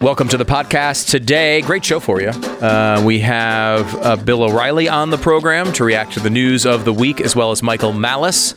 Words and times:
Welcome 0.00 0.28
to 0.28 0.36
the 0.36 0.44
podcast 0.44 1.08
today. 1.08 1.62
Great 1.62 1.82
show 1.82 2.00
for 2.00 2.20
you. 2.20 2.28
Uh, 2.28 3.02
we 3.04 3.20
have 3.20 3.94
uh, 3.96 4.16
Bill 4.16 4.42
O'Reilly 4.42 4.90
on 4.90 5.08
the 5.08 5.16
program 5.16 5.72
to 5.72 5.84
react 5.84 6.12
to 6.12 6.20
the 6.20 6.28
news 6.28 6.66
of 6.66 6.84
the 6.84 6.92
week, 6.92 7.18
as 7.22 7.34
well 7.34 7.50
as 7.50 7.62
Michael 7.62 7.94
Malice. 7.94 8.54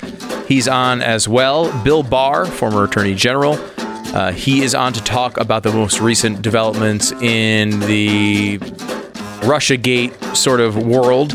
He's 0.49 0.67
on 0.67 1.01
as 1.01 1.29
well. 1.29 1.71
Bill 1.83 2.03
Barr, 2.03 2.45
former 2.45 2.83
Attorney 2.83 3.15
General. 3.15 3.53
Uh, 4.13 4.33
he 4.33 4.63
is 4.63 4.75
on 4.75 4.91
to 4.91 5.01
talk 5.01 5.37
about 5.37 5.63
the 5.63 5.71
most 5.71 6.01
recent 6.01 6.41
developments 6.41 7.13
in 7.13 7.79
the 7.81 8.57
Russiagate 9.39 10.35
sort 10.35 10.59
of 10.59 10.75
world. 10.75 11.33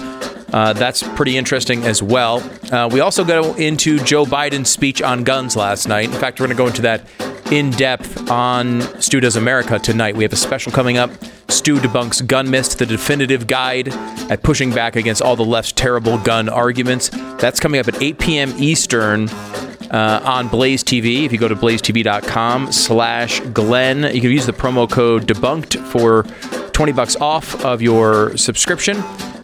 Uh, 0.52 0.74
that's 0.74 1.02
pretty 1.14 1.38
interesting 1.38 1.82
as 1.84 2.02
well. 2.02 2.42
Uh, 2.70 2.88
we 2.92 3.00
also 3.00 3.24
go 3.24 3.54
into 3.54 3.98
Joe 4.00 4.26
Biden's 4.26 4.68
speech 4.68 5.00
on 5.00 5.24
guns 5.24 5.56
last 5.56 5.88
night. 5.88 6.12
In 6.12 6.20
fact, 6.20 6.40
we're 6.40 6.46
going 6.46 6.56
to 6.56 6.62
go 6.62 6.66
into 6.66 6.82
that 6.82 7.06
in 7.54 7.70
depth 7.70 8.28
on 8.32 8.80
Stu 9.00 9.20
Does 9.20 9.36
America 9.36 9.78
tonight. 9.78 10.16
We 10.16 10.24
have 10.24 10.32
a 10.32 10.36
special 10.36 10.72
coming 10.72 10.98
up. 10.98 11.10
Stu 11.48 11.76
debunks 11.76 12.26
gun 12.26 12.50
myths, 12.50 12.74
the 12.74 12.84
definitive 12.84 13.46
guide 13.46 13.88
at 14.28 14.42
pushing 14.42 14.72
back 14.72 14.96
against 14.96 15.22
all 15.22 15.36
the 15.36 15.44
left's 15.44 15.70
terrible 15.70 16.18
gun 16.18 16.48
arguments. 16.48 17.10
That's 17.38 17.60
coming 17.60 17.78
up 17.78 17.86
at 17.86 18.02
8 18.02 18.18
p.m. 18.18 18.54
Eastern 18.58 19.28
uh, 19.28 20.20
on 20.24 20.48
Blaze 20.48 20.82
TV. 20.82 21.24
If 21.24 21.32
you 21.32 21.38
go 21.38 21.46
to 21.46 21.54
blazetv.com 21.54 22.72
slash 22.72 23.38
Glenn, 23.40 24.02
you 24.12 24.20
can 24.20 24.32
use 24.32 24.46
the 24.46 24.52
promo 24.52 24.90
code 24.90 25.28
debunked 25.28 25.78
for 25.86 26.24
20 26.72 26.90
bucks 26.90 27.14
off 27.16 27.64
of 27.64 27.80
your 27.80 28.36
subscription. 28.36 28.96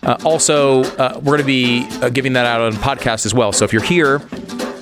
Uh, 0.02 0.18
also, 0.24 0.82
uh, 0.94 1.14
we're 1.18 1.36
going 1.36 1.38
to 1.38 1.44
be 1.44 1.86
uh, 2.02 2.08
giving 2.08 2.32
that 2.32 2.44
out 2.44 2.60
on 2.60 2.72
podcast 2.72 3.24
as 3.24 3.34
well. 3.34 3.52
So 3.52 3.64
if 3.64 3.72
you're 3.72 3.82
here 3.82 4.20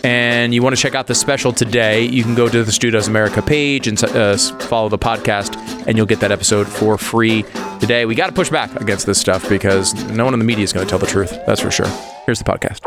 and 0.04 0.54
you 0.54 0.62
want 0.62 0.76
to 0.76 0.80
check 0.80 0.94
out 0.94 1.06
the 1.06 1.14
special 1.14 1.52
today, 1.52 2.04
you 2.04 2.22
can 2.22 2.34
go 2.34 2.48
to 2.48 2.64
the 2.64 2.72
Stu 2.72 2.90
Does 2.90 3.08
America 3.08 3.42
page 3.42 3.86
and 3.86 4.02
uh, 4.02 4.36
follow 4.36 4.88
the 4.88 4.98
podcast, 4.98 5.56
and 5.86 5.96
you'll 5.96 6.06
get 6.06 6.20
that 6.20 6.32
episode 6.32 6.68
for 6.68 6.98
free 6.98 7.44
today. 7.80 8.04
We 8.06 8.14
got 8.14 8.26
to 8.26 8.32
push 8.32 8.50
back 8.50 8.74
against 8.80 9.06
this 9.06 9.18
stuff 9.18 9.48
because 9.48 9.94
no 10.10 10.24
one 10.24 10.34
in 10.34 10.38
the 10.38 10.44
media 10.44 10.64
is 10.64 10.72
going 10.72 10.86
to 10.86 10.90
tell 10.90 10.98
the 10.98 11.06
truth. 11.06 11.30
That's 11.46 11.60
for 11.60 11.70
sure. 11.70 11.88
Here's 12.26 12.38
the 12.38 12.44
podcast. 12.44 12.84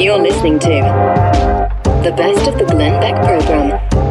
You're 0.00 0.18
listening 0.18 0.58
to 0.58 0.68
the 2.02 2.12
best 2.16 2.48
of 2.48 2.58
the 2.58 2.64
Glenn 2.64 3.00
Beck 3.00 3.14
program. 3.24 4.01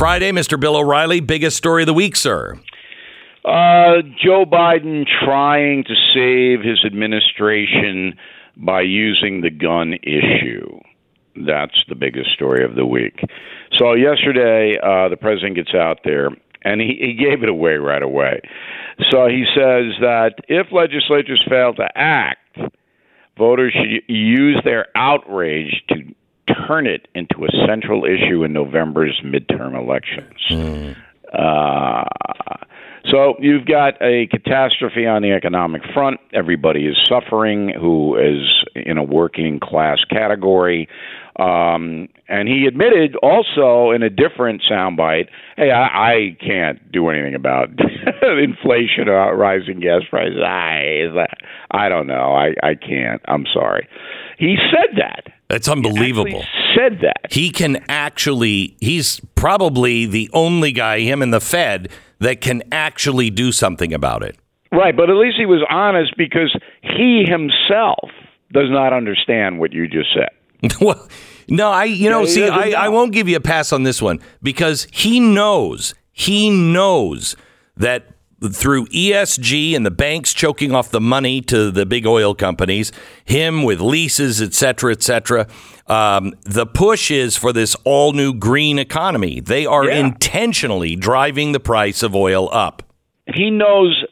Friday, 0.00 0.32
Mr. 0.32 0.58
Bill 0.58 0.76
O'Reilly. 0.76 1.20
Biggest 1.20 1.58
story 1.58 1.82
of 1.82 1.86
the 1.86 1.92
week, 1.92 2.16
sir. 2.16 2.54
Uh, 3.44 4.00
Joe 4.24 4.46
Biden 4.46 5.04
trying 5.22 5.84
to 5.84 5.94
save 6.14 6.66
his 6.66 6.82
administration 6.86 8.16
by 8.56 8.80
using 8.80 9.42
the 9.42 9.50
gun 9.50 9.92
issue. 10.02 10.80
That's 11.44 11.84
the 11.90 11.96
biggest 11.96 12.30
story 12.30 12.64
of 12.64 12.76
the 12.76 12.86
week. 12.86 13.20
So 13.76 13.92
yesterday, 13.92 14.78
uh, 14.82 15.10
the 15.10 15.18
president 15.20 15.56
gets 15.56 15.74
out 15.74 15.98
there 16.02 16.30
and 16.62 16.80
he, 16.80 16.96
he 16.98 17.12
gave 17.12 17.42
it 17.42 17.50
away 17.50 17.74
right 17.74 18.02
away. 18.02 18.40
So 19.10 19.26
he 19.26 19.44
says 19.54 20.00
that 20.00 20.36
if 20.48 20.68
legislatures 20.72 21.44
fail 21.46 21.74
to 21.74 21.86
act, 21.94 22.58
voters 23.36 23.74
should 23.74 24.02
use 24.08 24.62
their 24.64 24.86
outrage 24.96 25.82
to 25.90 25.96
turn 26.66 26.86
it 26.86 27.08
into 27.14 27.44
a 27.44 27.66
central 27.66 28.04
issue 28.04 28.44
in 28.44 28.52
November's 28.52 29.20
midterm 29.24 29.76
elections. 29.76 30.34
Mm. 30.50 30.96
Uh, 31.32 32.04
so 33.10 33.34
you've 33.40 33.66
got 33.66 34.00
a 34.02 34.26
catastrophe 34.26 35.06
on 35.06 35.22
the 35.22 35.32
economic 35.32 35.82
front. 35.94 36.20
Everybody 36.32 36.86
is 36.86 36.96
suffering 37.08 37.72
who 37.80 38.16
is 38.16 38.64
in 38.74 38.98
a 38.98 39.02
working 39.02 39.58
class 39.58 39.98
category. 40.10 40.88
Um, 41.36 42.08
and 42.28 42.48
he 42.48 42.66
admitted 42.66 43.16
also 43.16 43.92
in 43.92 44.02
a 44.02 44.10
different 44.10 44.62
soundbite, 44.70 45.28
"Hey, 45.56 45.70
I, 45.70 46.12
I 46.12 46.36
can't 46.40 46.92
do 46.92 47.08
anything 47.08 47.34
about 47.34 47.70
inflation 48.22 49.08
or 49.08 49.34
rising 49.36 49.80
gas 49.80 50.02
prices. 50.10 50.42
I, 50.44 51.06
I 51.70 51.88
don't 51.88 52.06
know. 52.06 52.34
I, 52.34 52.54
I 52.62 52.74
can't. 52.74 53.22
I'm 53.26 53.46
sorry." 53.52 53.88
He 54.38 54.56
said 54.70 54.98
that. 54.98 55.32
That's 55.50 55.68
unbelievable. 55.68 56.44
said 56.76 57.00
that 57.02 57.32
he 57.32 57.50
can 57.50 57.84
actually. 57.88 58.76
He's 58.80 59.20
probably 59.34 60.06
the 60.06 60.30
only 60.32 60.70
guy, 60.70 61.00
him 61.00 61.22
and 61.22 61.34
the 61.34 61.40
Fed, 61.40 61.90
that 62.20 62.40
can 62.40 62.62
actually 62.70 63.30
do 63.30 63.50
something 63.50 63.92
about 63.92 64.22
it. 64.22 64.36
Right, 64.72 64.96
but 64.96 65.10
at 65.10 65.16
least 65.16 65.36
he 65.36 65.46
was 65.46 65.66
honest 65.68 66.16
because 66.16 66.56
he 66.82 67.24
himself 67.26 68.10
does 68.52 68.70
not 68.70 68.92
understand 68.92 69.58
what 69.58 69.72
you 69.72 69.88
just 69.88 70.10
said. 70.14 70.70
well, 70.80 71.08
no, 71.48 71.70
I 71.70 71.84
you 71.84 72.08
know, 72.08 72.24
see, 72.26 72.46
I, 72.46 72.84
I 72.84 72.88
won't 72.88 73.12
give 73.12 73.28
you 73.28 73.36
a 73.36 73.40
pass 73.40 73.72
on 73.72 73.82
this 73.82 74.00
one 74.00 74.20
because 74.42 74.86
he 74.92 75.18
knows, 75.18 75.94
he 76.12 76.50
knows 76.50 77.34
that 77.76 78.06
through 78.52 78.86
ESG 78.86 79.76
and 79.76 79.84
the 79.84 79.90
banks 79.90 80.32
choking 80.32 80.72
off 80.72 80.90
the 80.90 81.00
money 81.00 81.40
to 81.42 81.70
the 81.70 81.84
big 81.84 82.06
oil 82.06 82.34
companies, 82.34 82.90
him 83.24 83.62
with 83.62 83.80
leases, 83.80 84.40
et 84.40 84.54
cetera, 84.54 84.92
et 84.92 85.02
cetera. 85.02 85.46
Um, 85.86 86.34
the 86.44 86.66
push 86.66 87.10
is 87.10 87.36
for 87.36 87.52
this 87.52 87.74
all 87.84 88.12
new 88.12 88.32
green 88.32 88.78
economy. 88.78 89.40
They 89.40 89.66
are 89.66 89.84
yeah. 89.84 89.98
intentionally 89.98 90.96
driving 90.96 91.52
the 91.52 91.60
price 91.60 92.02
of 92.02 92.14
oil 92.14 92.48
up. 92.52 92.82
He 93.26 93.50
knows. 93.50 94.04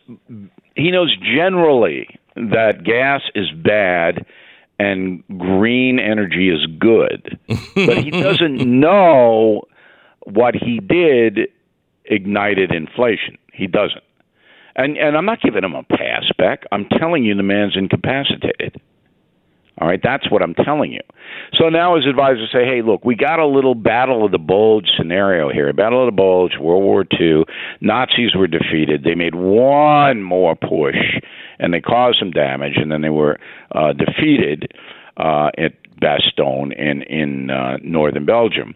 He 0.74 0.90
knows 0.90 1.16
generally 1.16 2.08
that 2.36 2.84
gas 2.84 3.22
is 3.34 3.50
bad 3.50 4.26
and 4.78 5.24
green 5.38 5.98
energy 5.98 6.50
is 6.50 6.64
good. 6.78 7.38
but 7.74 8.04
he 8.04 8.10
doesn't 8.10 8.58
know 8.58 9.62
what 10.24 10.54
he 10.54 10.78
did 10.78 11.48
ignited 12.04 12.72
inflation. 12.72 13.38
He 13.52 13.66
doesn't. 13.66 14.02
And 14.78 14.96
and 14.96 15.16
I'm 15.16 15.26
not 15.26 15.42
giving 15.42 15.64
him 15.64 15.74
a 15.74 15.82
pass 15.82 16.24
back. 16.38 16.62
I'm 16.72 16.86
telling 16.98 17.24
you 17.24 17.34
the 17.34 17.42
man's 17.42 17.76
incapacitated. 17.76 18.80
All 19.80 19.86
right, 19.86 20.00
that's 20.02 20.28
what 20.30 20.42
I'm 20.42 20.54
telling 20.54 20.92
you. 20.92 21.00
So 21.54 21.68
now 21.68 21.94
his 21.94 22.04
advisors 22.06 22.50
say, 22.52 22.64
hey, 22.64 22.82
look, 22.82 23.04
we 23.04 23.14
got 23.14 23.38
a 23.38 23.46
little 23.46 23.76
Battle 23.76 24.24
of 24.24 24.32
the 24.32 24.38
Bulge 24.38 24.88
scenario 24.96 25.52
here. 25.52 25.72
Battle 25.72 26.02
of 26.02 26.12
the 26.12 26.16
Bulge, 26.16 26.54
World 26.60 26.82
War 26.82 27.04
II. 27.20 27.44
Nazis 27.80 28.34
were 28.34 28.48
defeated. 28.48 29.04
They 29.04 29.14
made 29.14 29.36
one 29.36 30.22
more 30.22 30.56
push 30.56 30.96
and 31.60 31.72
they 31.72 31.80
caused 31.80 32.18
some 32.18 32.30
damage, 32.30 32.74
and 32.76 32.90
then 32.90 33.02
they 33.02 33.10
were 33.10 33.38
uh, 33.74 33.92
defeated 33.92 34.72
uh, 35.16 35.50
at 35.58 35.72
Bastogne 36.00 36.72
in 36.78 37.02
in 37.02 37.50
uh, 37.50 37.78
northern 37.82 38.24
Belgium. 38.24 38.74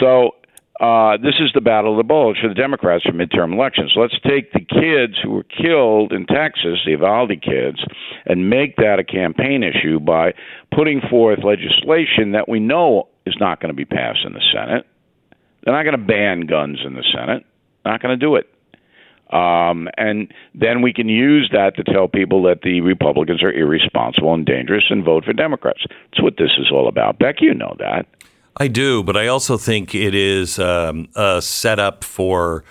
So 0.00 0.32
uh, 0.80 1.16
this 1.16 1.34
is 1.40 1.50
the 1.54 1.60
battle 1.60 1.92
of 1.92 1.96
the 1.96 2.04
bulge 2.04 2.36
for 2.40 2.48
the 2.48 2.54
Democrats 2.54 3.04
for 3.04 3.12
midterm 3.12 3.52
elections. 3.52 3.92
Let's 3.96 4.18
take 4.20 4.52
the 4.52 4.60
kids 4.60 5.14
who 5.22 5.30
were 5.30 5.44
killed 5.44 6.12
in 6.12 6.26
Texas, 6.26 6.78
the 6.84 6.92
Uvalde 6.92 7.42
kids, 7.42 7.84
and 8.26 8.48
make 8.48 8.76
that 8.76 8.98
a 9.00 9.04
campaign 9.04 9.64
issue 9.64 9.98
by 9.98 10.34
putting 10.72 11.00
forth 11.00 11.40
legislation 11.42 12.32
that 12.32 12.48
we 12.48 12.60
know 12.60 13.08
is 13.26 13.34
not 13.40 13.60
going 13.60 13.70
to 13.70 13.76
be 13.76 13.84
passed 13.84 14.20
in 14.24 14.34
the 14.34 14.42
Senate. 14.52 14.86
They're 15.64 15.74
not 15.74 15.82
going 15.82 15.98
to 15.98 16.06
ban 16.06 16.42
guns 16.42 16.78
in 16.84 16.94
the 16.94 17.04
Senate. 17.12 17.44
Not 17.84 18.00
going 18.00 18.18
to 18.18 18.24
do 18.24 18.36
it. 18.36 18.48
Um, 19.32 19.88
and 19.98 20.32
then 20.54 20.80
we 20.80 20.92
can 20.92 21.08
use 21.08 21.50
that 21.52 21.76
to 21.76 21.84
tell 21.84 22.08
people 22.08 22.42
that 22.44 22.62
the 22.62 22.80
Republicans 22.80 23.42
are 23.42 23.52
irresponsible 23.52 24.32
and 24.32 24.46
dangerous 24.46 24.84
and 24.88 25.04
vote 25.04 25.24
for 25.24 25.32
Democrats. 25.32 25.84
That's 26.10 26.22
what 26.22 26.36
this 26.38 26.52
is 26.58 26.70
all 26.72 26.88
about. 26.88 27.18
Beck, 27.18 27.40
you 27.40 27.52
know 27.52 27.76
that. 27.78 28.06
I 28.58 28.68
do, 28.68 29.02
but 29.02 29.16
I 29.16 29.28
also 29.28 29.56
think 29.56 29.94
it 29.94 30.14
is 30.14 30.58
um, 30.58 31.08
a 31.14 31.40
setup 31.40 32.02
for 32.02 32.64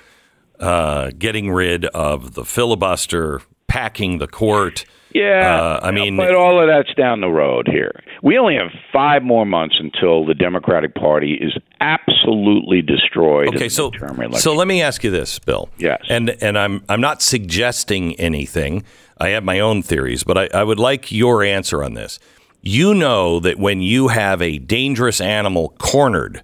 uh, 0.59 1.11
getting 1.17 1.51
rid 1.51 1.85
of 1.85 2.33
the 2.33 2.43
filibuster, 2.43 3.41
packing 3.67 4.17
the 4.17 4.27
court. 4.27 4.85
Yeah, 5.13 5.55
uh, 5.55 5.79
I 5.81 5.91
mean, 5.91 6.17
but 6.17 6.35
all 6.35 6.61
of 6.61 6.67
that's 6.67 6.93
down 6.95 7.21
the 7.21 7.29
road 7.29 7.67
here. 7.71 8.03
We 8.22 8.37
only 8.37 8.55
have 8.55 8.69
five 8.91 9.23
more 9.23 9.45
months 9.45 9.78
until 9.79 10.25
the 10.25 10.34
Democratic 10.34 10.93
Party 10.95 11.34
is 11.34 11.57
absolutely 11.79 12.81
destroyed. 12.81 13.47
Okay, 13.47 13.69
so 13.69 13.91
so 14.33 14.53
let 14.53 14.67
me 14.67 14.81
ask 14.81 15.03
you 15.03 15.09
this, 15.09 15.40
Bill. 15.40 15.69
Yes, 15.78 16.03
and 16.09 16.31
and 16.41 16.59
I'm 16.59 16.83
I'm 16.90 17.01
not 17.01 17.22
suggesting 17.22 18.16
anything. 18.19 18.83
I 19.17 19.29
have 19.29 19.43
my 19.43 19.59
own 19.59 19.81
theories, 19.81 20.23
but 20.23 20.37
I, 20.37 20.49
I 20.53 20.63
would 20.63 20.79
like 20.79 21.11
your 21.11 21.41
answer 21.41 21.83
on 21.83 21.93
this. 21.93 22.19
You 22.67 22.93
know 22.93 23.40
that 23.40 23.58
when 23.58 23.81
you 23.81 24.09
have 24.09 24.41
a 24.41 24.58
dangerous 24.59 25.22
animal 25.22 25.75
cornered 25.79 26.43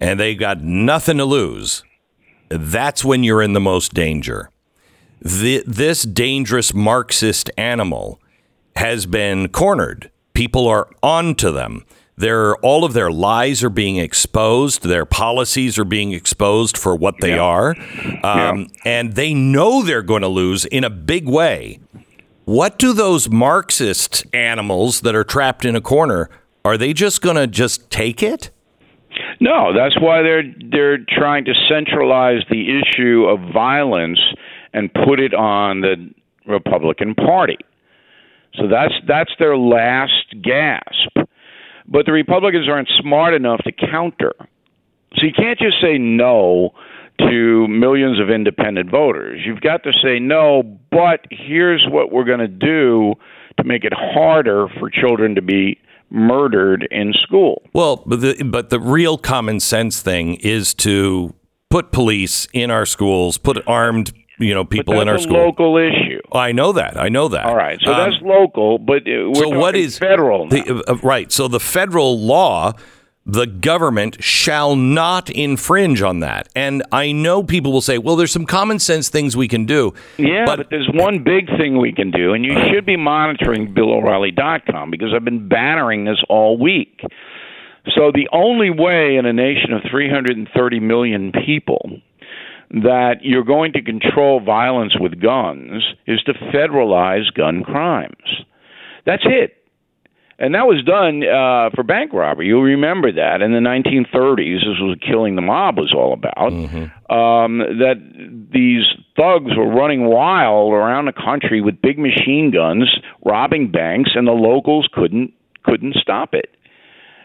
and 0.00 0.18
they've 0.18 0.38
got 0.38 0.62
nothing 0.62 1.18
to 1.18 1.24
lose, 1.24 1.82
that's 2.48 3.04
when 3.04 3.22
you're 3.22 3.42
in 3.42 3.52
the 3.52 3.60
most 3.60 3.94
danger 3.94 4.50
the, 5.24 5.64
this 5.66 6.02
dangerous 6.02 6.74
Marxist 6.74 7.50
animal 7.56 8.20
has 8.76 9.06
been 9.06 9.48
cornered. 9.48 10.10
People 10.34 10.68
are 10.68 10.88
onto 11.02 11.50
them. 11.50 11.84
Their 12.16 12.54
all 12.56 12.84
of 12.84 12.92
their 12.92 13.10
lies 13.10 13.64
are 13.64 13.70
being 13.70 13.96
exposed. 13.96 14.84
Their 14.84 15.04
policies 15.04 15.78
are 15.78 15.84
being 15.84 16.12
exposed 16.12 16.76
for 16.76 16.94
what 16.94 17.16
they 17.20 17.34
yeah. 17.34 17.40
are, 17.40 17.70
um, 18.22 18.60
yeah. 18.60 18.66
and 18.84 19.14
they 19.14 19.34
know 19.34 19.82
they're 19.82 20.02
going 20.02 20.22
to 20.22 20.28
lose 20.28 20.64
in 20.66 20.84
a 20.84 20.90
big 20.90 21.26
way. 21.28 21.80
What 22.44 22.78
do 22.78 22.92
those 22.92 23.30
Marxist 23.30 24.26
animals 24.34 25.00
that 25.00 25.14
are 25.14 25.24
trapped 25.24 25.64
in 25.64 25.74
a 25.74 25.80
corner? 25.80 26.28
Are 26.64 26.76
they 26.76 26.92
just 26.92 27.22
going 27.22 27.36
to 27.36 27.46
just 27.46 27.90
take 27.90 28.22
it? 28.22 28.50
No, 29.40 29.72
that's 29.72 30.00
why 30.00 30.22
they're 30.22 30.42
they're 30.70 30.98
trying 30.98 31.44
to 31.44 31.54
centralize 31.68 32.42
the 32.50 32.80
issue 32.80 33.24
of 33.24 33.52
violence 33.52 34.18
and 34.72 34.92
put 34.92 35.20
it 35.20 35.34
on 35.34 35.82
the 35.82 36.10
Republican 36.46 37.14
Party. 37.14 37.58
So 38.54 38.68
that's 38.68 38.94
that's 39.06 39.30
their 39.38 39.56
last 39.56 40.34
gasp. 40.42 41.28
But 41.86 42.06
the 42.06 42.12
Republicans 42.12 42.68
aren't 42.68 42.88
smart 43.00 43.34
enough 43.34 43.60
to 43.64 43.72
counter. 43.72 44.32
So 45.16 45.26
you 45.26 45.32
can't 45.32 45.58
just 45.58 45.80
say 45.80 45.98
no 45.98 46.74
to 47.18 47.68
millions 47.68 48.20
of 48.20 48.30
independent 48.30 48.90
voters. 48.90 49.40
You've 49.44 49.60
got 49.60 49.82
to 49.84 49.92
say 50.02 50.18
no, 50.18 50.78
but 50.94 51.26
here's 51.30 51.86
what 51.90 52.12
we're 52.12 52.24
going 52.24 52.38
to 52.38 52.48
do 52.48 53.14
to 53.58 53.64
make 53.64 53.84
it 53.84 53.92
harder 53.94 54.68
for 54.78 54.90
children 54.90 55.34
to 55.34 55.42
be 55.42 55.78
murdered 56.10 56.86
in 56.90 57.12
school. 57.12 57.62
Well, 57.72 58.02
but 58.06 58.20
the, 58.20 58.42
but 58.44 58.70
the 58.70 58.80
real 58.80 59.18
common 59.18 59.60
sense 59.60 60.00
thing 60.00 60.36
is 60.36 60.74
to 60.74 61.34
put 61.70 61.92
police 61.92 62.46
in 62.52 62.70
our 62.70 62.86
schools, 62.86 63.38
put 63.38 63.62
armed 63.66 64.12
you 64.38 64.54
know 64.54 64.64
people 64.64 65.00
in 65.00 65.08
our 65.08 65.18
school. 65.18 65.36
local 65.36 65.76
issue. 65.76 66.20
I 66.32 66.52
know 66.52 66.72
that. 66.72 66.98
I 66.98 67.08
know 67.08 67.28
that. 67.28 67.46
All 67.46 67.56
right, 67.56 67.78
so 67.82 67.92
um, 67.92 68.10
that's 68.10 68.22
local, 68.22 68.78
but 68.78 69.02
uh, 69.02 69.30
we're 69.30 69.34
so 69.34 69.48
what 69.50 69.76
is 69.76 69.98
federal? 69.98 70.48
The, 70.48 70.84
uh, 70.86 70.96
right. 70.96 71.30
So 71.30 71.48
the 71.48 71.60
federal 71.60 72.18
law 72.20 72.72
the 73.26 73.46
government 73.46 74.22
shall 74.22 74.76
not 74.76 75.30
infringe 75.30 76.02
on 76.02 76.20
that. 76.20 76.48
And 76.54 76.82
I 76.92 77.12
know 77.12 77.42
people 77.42 77.72
will 77.72 77.80
say, 77.80 77.96
well, 77.96 78.16
there's 78.16 78.32
some 78.32 78.44
common 78.44 78.78
sense 78.78 79.08
things 79.08 79.36
we 79.36 79.48
can 79.48 79.64
do. 79.64 79.94
Yeah, 80.18 80.44
but, 80.44 80.56
but 80.56 80.70
there's 80.70 80.88
one 80.92 81.24
big 81.24 81.46
thing 81.58 81.78
we 81.78 81.92
can 81.92 82.10
do, 82.10 82.34
and 82.34 82.44
you 82.44 82.52
uh-huh. 82.52 82.68
should 82.70 82.86
be 82.86 82.96
monitoring 82.96 83.74
BillO'Reilly.com 83.74 84.90
because 84.90 85.12
I've 85.14 85.24
been 85.24 85.48
battering 85.48 86.04
this 86.04 86.22
all 86.28 86.58
week. 86.58 87.00
So 87.94 88.10
the 88.12 88.28
only 88.32 88.70
way 88.70 89.16
in 89.16 89.26
a 89.26 89.32
nation 89.32 89.72
of 89.72 89.82
330 89.90 90.80
million 90.80 91.32
people 91.32 92.00
that 92.70 93.16
you're 93.22 93.44
going 93.44 93.72
to 93.74 93.82
control 93.82 94.40
violence 94.40 94.94
with 94.98 95.20
guns 95.20 95.82
is 96.06 96.22
to 96.22 96.32
federalize 96.52 97.32
gun 97.34 97.62
crimes. 97.62 98.42
That's 99.06 99.24
it 99.26 99.63
and 100.38 100.54
that 100.54 100.66
was 100.66 100.82
done 100.84 101.22
uh, 101.22 101.70
for 101.74 101.84
bank 101.84 102.12
robbery. 102.12 102.48
You'll 102.48 102.62
remember 102.62 103.12
that 103.12 103.40
in 103.40 103.52
the 103.52 103.60
1930s. 103.60 104.60
This 104.60 104.80
was 104.80 104.98
killing 105.00 105.36
the 105.36 105.42
mob 105.42 105.78
was 105.78 105.94
all 105.94 106.12
about. 106.12 106.52
Mm-hmm. 106.52 107.12
Um, 107.14 107.58
that 107.58 108.02
these 108.52 108.82
thugs 109.16 109.56
were 109.56 109.68
running 109.68 110.06
wild 110.06 110.72
around 110.72 111.06
the 111.06 111.12
country 111.12 111.60
with 111.60 111.80
big 111.80 111.98
machine 111.98 112.50
guns, 112.52 112.90
robbing 113.24 113.70
banks, 113.70 114.10
and 114.14 114.26
the 114.26 114.32
locals 114.32 114.88
couldn't 114.92 115.32
couldn't 115.62 115.94
stop 115.94 116.34
it. 116.34 116.50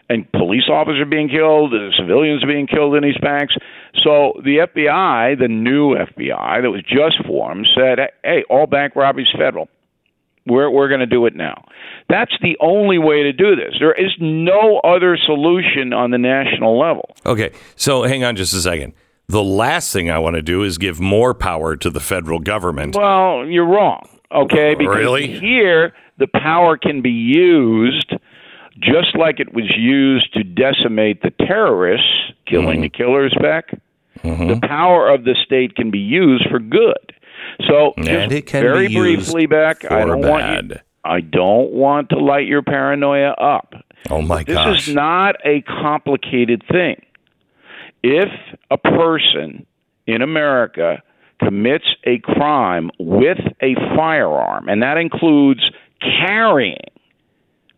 And 0.08 0.30
police 0.32 0.68
officers 0.68 1.06
being 1.08 1.28
killed, 1.28 1.72
civilians 1.96 2.44
being 2.44 2.66
killed 2.66 2.96
in 2.96 3.02
these 3.02 3.18
banks. 3.18 3.54
So 4.02 4.32
the 4.44 4.66
FBI, 4.66 5.38
the 5.38 5.46
new 5.46 5.94
FBI 5.94 6.62
that 6.62 6.70
was 6.70 6.82
just 6.82 7.24
formed, 7.26 7.70
said, 7.74 7.98
"Hey, 8.24 8.44
all 8.48 8.66
bank 8.66 8.94
robberies 8.94 9.28
federal." 9.36 9.68
We're, 10.50 10.68
we're 10.70 10.88
going 10.88 11.00
to 11.00 11.06
do 11.06 11.26
it 11.26 11.34
now. 11.34 11.64
That's 12.08 12.32
the 12.42 12.56
only 12.60 12.98
way 12.98 13.22
to 13.22 13.32
do 13.32 13.54
this. 13.56 13.74
There 13.78 13.94
is 13.94 14.10
no 14.20 14.80
other 14.80 15.16
solution 15.16 15.92
on 15.92 16.10
the 16.10 16.18
national 16.18 16.78
level. 16.78 17.14
Okay, 17.24 17.52
so 17.76 18.02
hang 18.02 18.24
on 18.24 18.36
just 18.36 18.52
a 18.52 18.60
second. 18.60 18.94
The 19.28 19.42
last 19.44 19.92
thing 19.92 20.10
I 20.10 20.18
want 20.18 20.34
to 20.34 20.42
do 20.42 20.64
is 20.64 20.76
give 20.76 20.98
more 20.98 21.34
power 21.34 21.76
to 21.76 21.88
the 21.88 22.00
federal 22.00 22.40
government. 22.40 22.96
Well, 22.96 23.46
you're 23.46 23.66
wrong. 23.66 24.08
Okay, 24.32 24.74
because 24.74 24.96
really? 24.96 25.38
here 25.38 25.92
the 26.18 26.26
power 26.26 26.76
can 26.76 27.00
be 27.00 27.10
used 27.10 28.12
just 28.80 29.16
like 29.16 29.40
it 29.40 29.52
was 29.52 29.70
used 29.76 30.32
to 30.34 30.42
decimate 30.42 31.22
the 31.22 31.30
terrorists, 31.46 32.32
killing 32.46 32.76
mm-hmm. 32.76 32.82
the 32.82 32.88
killers 32.88 33.34
back. 33.40 33.70
Mm-hmm. 34.22 34.48
The 34.48 34.66
power 34.66 35.12
of 35.12 35.24
the 35.24 35.36
state 35.44 35.76
can 35.76 35.90
be 35.90 35.98
used 35.98 36.48
for 36.50 36.58
good. 36.58 37.12
So, 37.68 37.94
and 37.96 38.32
it 38.32 38.46
can 38.46 38.62
very 38.62 38.88
be 38.88 38.96
briefly, 38.96 39.46
back. 39.46 39.90
I 39.90 40.04
don't 40.04 40.20
bad. 40.20 40.30
want 40.30 40.70
you, 40.70 40.76
I 41.04 41.20
don't 41.20 41.72
want 41.72 42.08
to 42.10 42.18
light 42.18 42.46
your 42.46 42.62
paranoia 42.62 43.30
up. 43.30 43.74
Oh 44.08 44.22
my 44.22 44.44
this 44.44 44.54
gosh! 44.54 44.78
This 44.78 44.88
is 44.88 44.94
not 44.94 45.36
a 45.44 45.62
complicated 45.62 46.62
thing. 46.70 47.02
If 48.02 48.28
a 48.70 48.78
person 48.78 49.66
in 50.06 50.22
America 50.22 51.02
commits 51.42 51.86
a 52.04 52.18
crime 52.18 52.90
with 52.98 53.38
a 53.62 53.74
firearm, 53.96 54.68
and 54.68 54.82
that 54.82 54.96
includes 54.96 55.70
carrying 56.00 56.78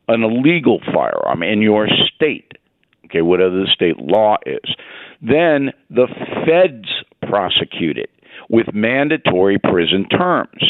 an 0.09 0.23
illegal 0.23 0.81
firearm 0.93 1.43
in 1.43 1.63
your 1.63 1.89
state, 2.15 2.53
okay, 3.07 3.23
whatever 3.23 3.61
the 3.61 3.69
state 3.73 3.99
law 3.99 4.37
is, 4.47 4.77
then 5.21 5.73
the 5.91 6.07
feds 6.47 6.89
prosecute 7.29 7.97
it 7.97 8.11
with 8.53 8.73
mandatory 8.73 9.59
prison 9.59 10.07
terms. 10.09 10.63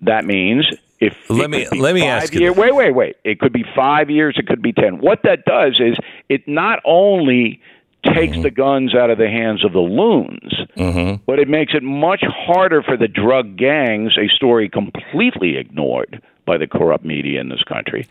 That 0.00 0.24
means 0.24 0.66
if 1.00 1.28
let 1.28 1.50
me 1.50 1.68
let 1.68 1.94
me 1.94 2.06
ask 2.06 2.32
year, 2.32 2.52
you. 2.52 2.52
Wait, 2.54 2.74
wait, 2.74 2.94
wait. 2.94 3.16
It 3.24 3.40
could 3.40 3.52
be 3.52 3.64
five 3.76 4.08
years. 4.08 4.36
It 4.38 4.46
could 4.46 4.62
be 4.62 4.72
ten. 4.72 4.98
What 4.98 5.20
that 5.24 5.44
does 5.44 5.78
is 5.80 5.96
it 6.30 6.48
not 6.48 6.80
only 6.86 7.60
takes 8.06 8.34
mm-hmm. 8.34 8.42
the 8.42 8.50
guns 8.50 8.94
out 8.94 9.10
of 9.10 9.18
the 9.18 9.28
hands 9.28 9.64
of 9.64 9.72
the 9.72 9.80
loons, 9.80 10.54
mm-hmm. 10.76 11.22
but 11.26 11.38
it 11.38 11.48
makes 11.48 11.74
it 11.74 11.82
much 11.82 12.22
harder 12.26 12.82
for 12.82 12.96
the 12.96 13.08
drug 13.08 13.56
gangs. 13.56 14.16
A 14.18 14.28
story 14.28 14.68
completely 14.68 15.56
ignored 15.56 16.22
by 16.46 16.58
the 16.58 16.66
corrupt 16.66 17.04
media 17.04 17.40
in 17.40 17.48
this 17.48 17.62
country, 17.64 18.06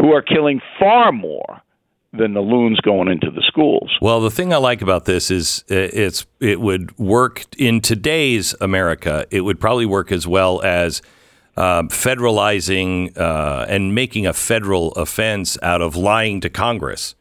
who 0.00 0.12
are 0.12 0.22
killing 0.22 0.60
far 0.78 1.12
more 1.12 1.62
than 2.16 2.34
the 2.34 2.40
loons 2.40 2.80
going 2.80 3.08
into 3.08 3.30
the 3.30 3.42
schools. 3.46 3.90
Well, 4.00 4.20
the 4.20 4.30
thing 4.30 4.52
I 4.52 4.56
like 4.56 4.82
about 4.82 5.04
this 5.04 5.30
is 5.30 5.64
uh, 5.70 5.74
it's 5.74 6.26
it 6.40 6.60
would 6.60 6.96
work 6.98 7.44
in 7.58 7.80
today's 7.80 8.54
America. 8.60 9.26
It 9.30 9.42
would 9.42 9.60
probably 9.60 9.86
work 9.86 10.12
as 10.12 10.26
well 10.26 10.62
as 10.62 11.02
uh, 11.56 11.82
federalizing 11.84 13.16
uh, 13.18 13.66
and 13.68 13.94
making 13.94 14.26
a 14.26 14.32
federal 14.32 14.92
offense 14.92 15.58
out 15.62 15.82
of 15.82 15.96
lying 15.96 16.40
to 16.40 16.50
Congress. 16.50 17.14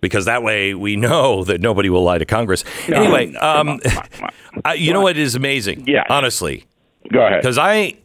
Because 0.00 0.26
that 0.26 0.42
way 0.42 0.74
we 0.74 0.96
know 0.96 1.44
that 1.48 1.60
nobody 1.60 1.88
will 1.88 2.02
lie 2.02 2.18
to 2.18 2.26
Congress. 2.26 2.64
Anyway, 2.88 3.34
um, 3.36 3.80
I, 4.64 4.74
you 4.74 4.92
know 4.92 5.00
what 5.00 5.16
is 5.16 5.34
amazing? 5.34 5.84
Yeah. 5.86 6.04
Honestly. 6.08 6.64
Go 7.12 7.26
ahead. 7.26 7.42
Because 7.42 7.58
I, 7.58 7.96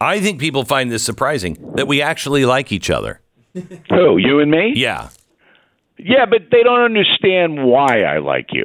I 0.00 0.20
think 0.20 0.40
people 0.40 0.64
find 0.64 0.90
this 0.90 1.02
surprising 1.02 1.72
that 1.74 1.86
we 1.86 2.02
actually 2.02 2.44
like 2.44 2.72
each 2.72 2.90
other. 2.90 3.20
Who, 3.90 4.18
you 4.18 4.40
and 4.40 4.50
me? 4.50 4.72
Yeah. 4.76 5.08
Yeah, 5.98 6.26
but 6.26 6.50
they 6.50 6.62
don't 6.62 6.80
understand 6.80 7.64
why 7.64 8.02
I 8.02 8.18
like 8.18 8.48
you. 8.52 8.64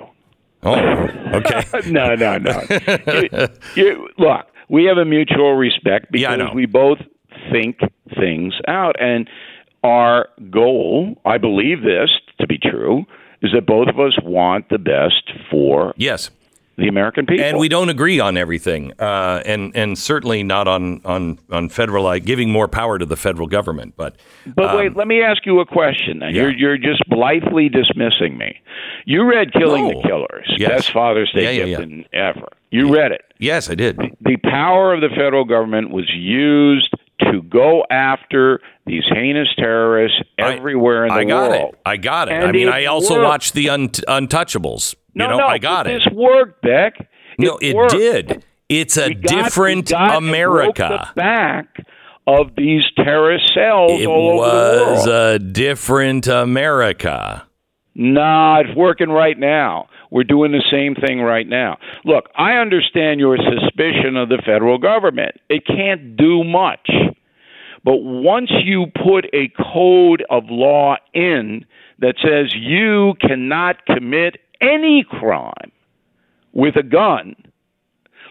Oh, 0.63 0.75
okay. 1.33 1.63
no, 1.89 2.15
no, 2.15 2.37
no. 2.37 2.61
you, 3.07 3.29
you, 3.75 4.09
look, 4.17 4.45
we 4.69 4.85
have 4.85 4.97
a 4.97 5.05
mutual 5.05 5.53
respect 5.53 6.11
because 6.11 6.37
yeah, 6.39 6.53
we 6.53 6.65
both 6.65 6.99
think 7.51 7.79
things 8.17 8.53
out. 8.67 8.95
And 9.01 9.29
our 9.83 10.29
goal, 10.49 11.21
I 11.25 11.37
believe 11.37 11.81
this 11.81 12.09
to 12.39 12.47
be 12.47 12.57
true, 12.57 13.05
is 13.41 13.51
that 13.53 13.65
both 13.65 13.87
of 13.89 13.99
us 13.99 14.17
want 14.23 14.69
the 14.69 14.77
best 14.77 15.31
for 15.51 15.93
yes 15.97 16.29
the 16.77 16.87
American 16.87 17.25
people. 17.25 17.45
And 17.45 17.57
we 17.57 17.69
don't 17.69 17.89
agree 17.89 18.19
on 18.19 18.37
everything, 18.37 18.93
uh, 18.99 19.41
and 19.45 19.75
and 19.75 19.97
certainly 19.97 20.43
not 20.43 20.67
on 20.67 21.01
on 21.05 21.39
on 21.51 21.69
federal 21.69 22.03
like 22.03 22.25
giving 22.25 22.51
more 22.51 22.67
power 22.67 22.97
to 22.97 23.05
the 23.05 23.15
federal 23.15 23.47
government. 23.47 23.93
But 23.95 24.15
but 24.55 24.71
um, 24.71 24.77
wait, 24.77 24.95
let 24.95 25.07
me 25.07 25.21
ask 25.21 25.45
you 25.45 25.59
a 25.59 25.65
question. 25.65 26.21
Yeah. 26.21 26.29
You're 26.29 26.51
you're 26.51 26.77
just 26.77 27.03
blithely 27.09 27.69
dismissing 27.69 28.37
me. 28.37 28.59
You 29.05 29.29
read 29.29 29.53
"Killing 29.53 29.87
no. 29.87 30.01
the 30.01 30.07
Killers," 30.07 30.53
yes. 30.57 30.69
best 30.69 30.91
Father's 30.91 31.31
Day 31.31 31.57
yeah, 31.57 31.65
gift 31.65 31.91
yeah, 32.11 32.29
ever. 32.29 32.47
You 32.71 32.91
read 32.91 33.11
it. 33.11 33.21
Yes, 33.37 33.69
I 33.69 33.75
did. 33.75 33.97
The 34.21 34.37
power 34.37 34.95
of 34.95 35.01
the 35.01 35.09
federal 35.09 35.45
government 35.45 35.91
was 35.91 36.09
used 36.11 36.91
to 37.19 37.43
go 37.43 37.83
after 37.91 38.61
these 38.87 39.03
heinous 39.11 39.47
terrorists 39.57 40.17
everywhere 40.39 41.05
I, 41.05 41.21
in 41.21 41.27
the 41.27 41.33
world. 41.35 41.45
I 41.45 41.49
got 41.49 41.59
world. 41.61 41.73
It. 41.73 41.79
I 41.85 41.97
got 41.97 42.27
it. 42.29 42.33
And 42.33 42.45
I 42.45 42.51
mean, 42.51 42.69
I 42.69 42.85
also 42.85 43.15
worked. 43.15 43.25
watched 43.25 43.53
the 43.53 43.69
un- 43.69 43.89
Untouchables. 43.89 44.95
No, 45.15 45.25
you 45.25 45.31
know, 45.31 45.37
no, 45.37 45.47
I 45.47 45.57
got 45.57 45.87
it. 45.87 46.03
This 46.03 46.13
worked, 46.13 46.61
Beck. 46.61 46.99
It 46.99 47.07
no, 47.39 47.57
it 47.61 47.75
worked. 47.75 47.93
did. 47.93 48.45
It's 48.69 48.97
a 48.97 49.13
got, 49.13 49.21
different 49.23 49.91
America. 49.91 51.09
the 51.15 51.21
back 51.21 51.85
of 52.25 52.55
these 52.55 52.83
terrorist 52.95 53.51
cells 53.53 54.01
it 54.01 54.07
all 54.07 54.41
over 54.41 54.77
the 54.77 54.83
was 54.91 55.07
world. 55.07 55.09
a 55.09 55.39
different 55.39 56.27
America. 56.27 57.45
Nah, 57.95 58.61
it's 58.61 58.75
working 58.75 59.09
right 59.09 59.37
now. 59.37 59.87
We're 60.09 60.23
doing 60.23 60.51
the 60.51 60.63
same 60.71 60.95
thing 60.95 61.19
right 61.19 61.47
now. 61.47 61.77
Look, 62.05 62.29
I 62.35 62.53
understand 62.53 63.19
your 63.19 63.37
suspicion 63.37 64.15
of 64.17 64.29
the 64.29 64.41
federal 64.45 64.77
government. 64.77 65.35
It 65.49 65.65
can't 65.67 66.15
do 66.15 66.43
much. 66.43 66.89
But 67.83 67.97
once 67.97 68.49
you 68.63 68.85
put 69.03 69.25
a 69.33 69.51
code 69.73 70.23
of 70.29 70.45
law 70.49 70.95
in 71.13 71.65
that 71.99 72.15
says 72.23 72.53
you 72.55 73.13
cannot 73.19 73.85
commit 73.85 74.37
any 74.63 75.05
crime 75.09 75.71
with 76.53 76.75
a 76.75 76.83
gun, 76.83 77.35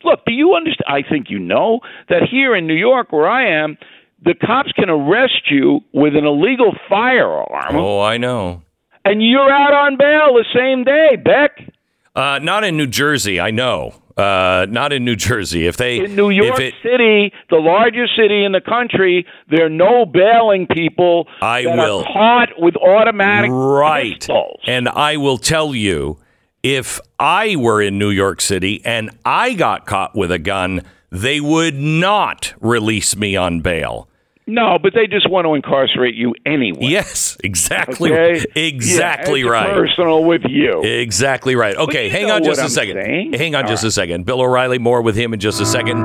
Look, 0.04 0.24
do 0.26 0.32
you 0.32 0.54
understand? 0.56 0.86
I 0.88 1.08
think 1.08 1.30
you 1.30 1.38
know 1.38 1.78
that 2.08 2.22
here 2.28 2.56
in 2.56 2.66
New 2.66 2.74
York, 2.74 3.12
where 3.12 3.28
I 3.30 3.46
am, 3.62 3.78
the 4.24 4.34
cops 4.34 4.72
can 4.72 4.90
arrest 4.90 5.48
you 5.48 5.80
with 5.92 6.16
an 6.16 6.24
illegal 6.24 6.74
firearm, 6.88 7.76
Oh, 7.76 8.00
I 8.00 8.16
know. 8.16 8.62
and 9.04 9.22
you're 9.22 9.48
out 9.52 9.72
on 9.72 9.96
bail 9.96 10.34
the 10.34 10.44
same 10.52 10.82
day, 10.82 11.14
Beck. 11.16 11.72
Uh, 12.16 12.40
not 12.42 12.64
in 12.64 12.76
New 12.76 12.88
Jersey, 12.88 13.38
I 13.38 13.52
know. 13.52 14.01
Uh, 14.16 14.66
not 14.68 14.92
in 14.92 15.04
New 15.04 15.16
Jersey. 15.16 15.66
If 15.66 15.76
they 15.76 16.00
In 16.04 16.14
New 16.16 16.30
York 16.30 16.60
it, 16.60 16.74
City, 16.82 17.32
the 17.50 17.56
largest 17.56 18.14
city 18.16 18.44
in 18.44 18.52
the 18.52 18.60
country, 18.60 19.26
there 19.48 19.66
are 19.66 19.70
no 19.70 20.04
bailing 20.04 20.66
people 20.66 21.26
I 21.40 21.64
will. 21.66 22.00
are 22.00 22.12
caught 22.12 22.48
with 22.58 22.76
automatic 22.76 23.50
right, 23.52 24.14
pistols. 24.18 24.60
and 24.66 24.88
I 24.88 25.16
will 25.16 25.38
tell 25.38 25.74
you, 25.74 26.18
if 26.62 27.00
I 27.18 27.56
were 27.56 27.80
in 27.80 27.98
New 27.98 28.10
York 28.10 28.40
City 28.40 28.82
and 28.84 29.10
I 29.24 29.54
got 29.54 29.86
caught 29.86 30.14
with 30.14 30.30
a 30.30 30.38
gun, 30.38 30.82
they 31.10 31.40
would 31.40 31.74
not 31.74 32.54
release 32.60 33.16
me 33.16 33.34
on 33.36 33.60
bail. 33.60 34.08
No, 34.52 34.78
but 34.78 34.92
they 34.94 35.06
just 35.06 35.30
want 35.30 35.46
to 35.46 35.54
incarcerate 35.54 36.14
you 36.14 36.34
anyway. 36.44 36.78
Yes, 36.82 37.38
exactly, 37.42 38.12
Okay? 38.12 38.44
exactly 38.54 39.40
Yeah, 39.40 39.48
right. 39.48 39.72
Personal 39.72 40.24
with 40.24 40.42
you. 40.46 40.82
Exactly 40.82 41.56
right. 41.56 41.74
Okay, 41.74 42.10
hang 42.10 42.30
on 42.30 42.44
just 42.44 42.60
a 42.60 42.64
I'm 42.64 42.68
second. 42.68 43.02
saying. 43.02 43.32
Hang 43.32 43.54
on 43.54 43.64
All 43.64 43.70
just 43.70 43.82
right. 43.82 43.88
a 43.88 43.92
second. 43.92 44.26
Bill 44.26 44.42
O'Reilly, 44.42 44.78
more 44.78 45.00
with 45.00 45.16
him 45.16 45.32
in 45.32 45.40
just 45.40 45.58
a 45.62 45.64
second. 45.64 45.96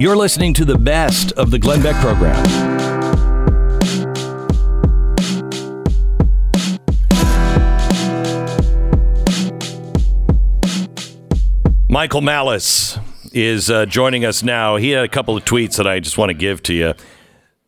You're 0.00 0.16
listening 0.16 0.54
to 0.54 0.64
the 0.64 0.78
best 0.78 1.32
of 1.32 1.50
the 1.50 1.58
Glenn 1.58 1.82
Beck 1.82 1.96
program. 1.96 2.38
Michael 11.88 12.20
Malice 12.20 12.98
is 13.32 13.70
uh, 13.70 13.86
joining 13.86 14.24
us 14.24 14.42
now. 14.42 14.76
He 14.76 14.90
had 14.90 15.04
a 15.04 15.08
couple 15.08 15.36
of 15.36 15.44
tweets 15.44 15.76
that 15.76 15.86
I 15.86 16.00
just 16.00 16.18
want 16.18 16.30
to 16.30 16.34
give 16.34 16.62
to 16.64 16.74
you. 16.74 16.94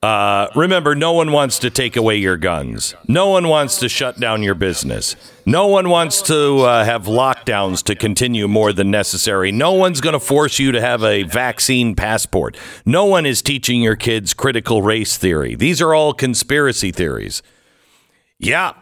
Uh, 0.02 0.48
remember, 0.56 0.96
no 0.96 1.12
one 1.12 1.30
wants 1.30 1.60
to 1.60 1.70
take 1.70 1.94
away 1.96 2.16
your 2.16 2.36
guns. 2.36 2.92
No 3.06 3.28
one 3.28 3.46
wants 3.46 3.78
to 3.78 3.88
shut 3.88 4.18
down 4.18 4.42
your 4.42 4.56
business. 4.56 5.14
No 5.46 5.68
one 5.68 5.88
wants 5.88 6.22
to 6.22 6.58
uh, 6.62 6.84
have 6.84 7.04
lockdowns 7.04 7.84
to 7.84 7.94
continue 7.94 8.48
more 8.48 8.72
than 8.72 8.90
necessary. 8.90 9.52
No 9.52 9.72
one's 9.74 10.00
going 10.00 10.14
to 10.14 10.20
force 10.20 10.58
you 10.58 10.72
to 10.72 10.80
have 10.80 11.04
a 11.04 11.22
vaccine 11.22 11.94
passport. 11.94 12.56
No 12.84 13.04
one 13.04 13.26
is 13.26 13.42
teaching 13.42 13.80
your 13.80 13.94
kids 13.94 14.34
critical 14.34 14.82
race 14.82 15.16
theory. 15.16 15.54
These 15.54 15.80
are 15.80 15.94
all 15.94 16.12
conspiracy 16.12 16.90
theories. 16.90 17.40
Yeah, 18.40 18.72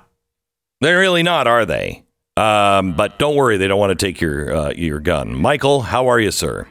they're 0.80 1.00
really 1.00 1.22
not, 1.22 1.46
are 1.46 1.66
they? 1.66 2.04
Um, 2.40 2.94
but 2.94 3.18
don't 3.18 3.36
worry, 3.36 3.56
they 3.58 3.68
don't 3.68 3.78
want 3.78 3.98
to 3.98 4.06
take 4.06 4.20
your 4.20 4.54
uh, 4.54 4.70
your 4.72 4.98
gun. 5.00 5.34
Michael, 5.34 5.82
how 5.82 6.06
are 6.08 6.18
you, 6.18 6.30
sir? 6.30 6.66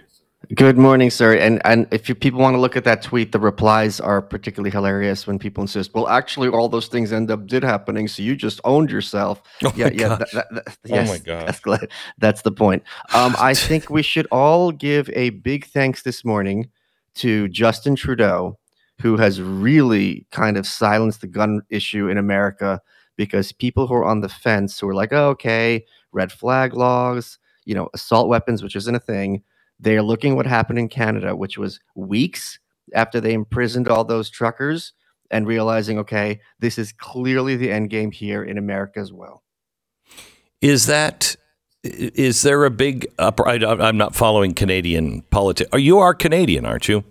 Good 0.55 0.79
morning, 0.79 1.11
sir. 1.11 1.35
And 1.35 1.61
and 1.63 1.85
if 1.91 2.09
you, 2.09 2.15
people 2.15 2.39
want 2.39 2.55
to 2.55 2.59
look 2.59 2.75
at 2.75 2.83
that 2.85 3.03
tweet, 3.03 3.31
the 3.33 3.39
replies 3.39 3.99
are 3.99 4.19
particularly 4.19 4.71
hilarious 4.71 5.27
when 5.27 5.37
people 5.37 5.61
insist, 5.61 5.93
"Well, 5.93 6.07
actually, 6.07 6.47
all 6.49 6.69
those 6.69 6.87
things 6.87 7.13
end 7.13 7.29
up 7.29 7.45
did 7.45 7.63
happening, 7.63 8.07
so 8.07 8.23
you 8.23 8.35
just 8.35 8.59
owned 8.63 8.89
yourself." 8.89 9.43
Oh 9.63 9.71
yeah, 9.75 9.85
my 9.85 9.91
yeah. 9.91 10.07
God. 10.07 10.19
that- 10.19 10.31
that- 10.33 10.65
that- 10.65 10.77
Oh 10.91 11.03
my 11.05 11.17
God. 11.19 11.47
That's, 11.47 11.59
gl- 11.59 11.91
that's 12.17 12.41
the 12.41 12.51
point. 12.51 12.81
Um, 13.13 13.35
I 13.37 13.53
think 13.67 13.91
we 13.91 14.01
should 14.01 14.25
all 14.31 14.71
give 14.71 15.07
a 15.13 15.29
big 15.31 15.65
thanks 15.67 16.01
this 16.01 16.25
morning 16.25 16.67
to 17.15 17.47
Justin 17.49 17.95
Trudeau, 17.95 18.57
who 19.01 19.17
has 19.17 19.39
really 19.39 20.25
kind 20.31 20.57
of 20.57 20.65
silenced 20.65 21.21
the 21.21 21.27
gun 21.27 21.61
issue 21.69 22.07
in 22.07 22.17
America 22.17 22.81
because 23.19 23.51
people 23.51 23.85
who 23.85 23.93
are 23.95 24.05
on 24.05 24.21
the 24.21 24.29
fence 24.29 24.79
who 24.79 24.87
are 24.87 24.95
like, 24.95 25.11
oh, 25.11 25.27
okay, 25.27 25.85
red 26.13 26.31
flag 26.31 26.73
laws, 26.73 27.37
you 27.65 27.75
know, 27.75 27.89
assault 27.93 28.29
weapons, 28.29 28.63
which 28.63 28.77
isn't 28.77 28.95
a 28.95 28.99
thing. 28.99 29.43
They're 29.77 30.01
looking 30.01 30.37
what 30.37 30.45
happened 30.45 30.79
in 30.79 30.87
Canada, 30.87 31.35
which 31.35 31.57
was 31.57 31.81
weeks 31.95 32.59
after 32.95 33.19
they 33.19 33.33
imprisoned 33.33 33.89
all 33.89 34.05
those 34.05 34.29
truckers 34.29 34.93
and 35.29 35.45
realizing, 35.45 35.99
okay, 35.99 36.39
this 36.59 36.77
is 36.77 36.93
clearly 36.93 37.57
the 37.57 37.69
end 37.69 37.89
game 37.89 38.11
here 38.11 38.41
in 38.41 38.57
America 38.57 39.01
as 39.01 39.11
well. 39.11 39.43
Is 40.61 40.85
that 40.85 41.35
is 41.83 42.41
there 42.43 42.63
a 42.63 42.71
big 42.71 43.05
up? 43.19 43.41
I, 43.45 43.55
I'm 43.55 43.97
not 43.97 44.15
following 44.15 44.53
Canadian 44.53 45.23
politics. 45.23 45.69
You 45.73 45.99
are 45.99 46.13
Canadian, 46.13 46.65
aren't 46.65 46.87
you? 46.87 47.03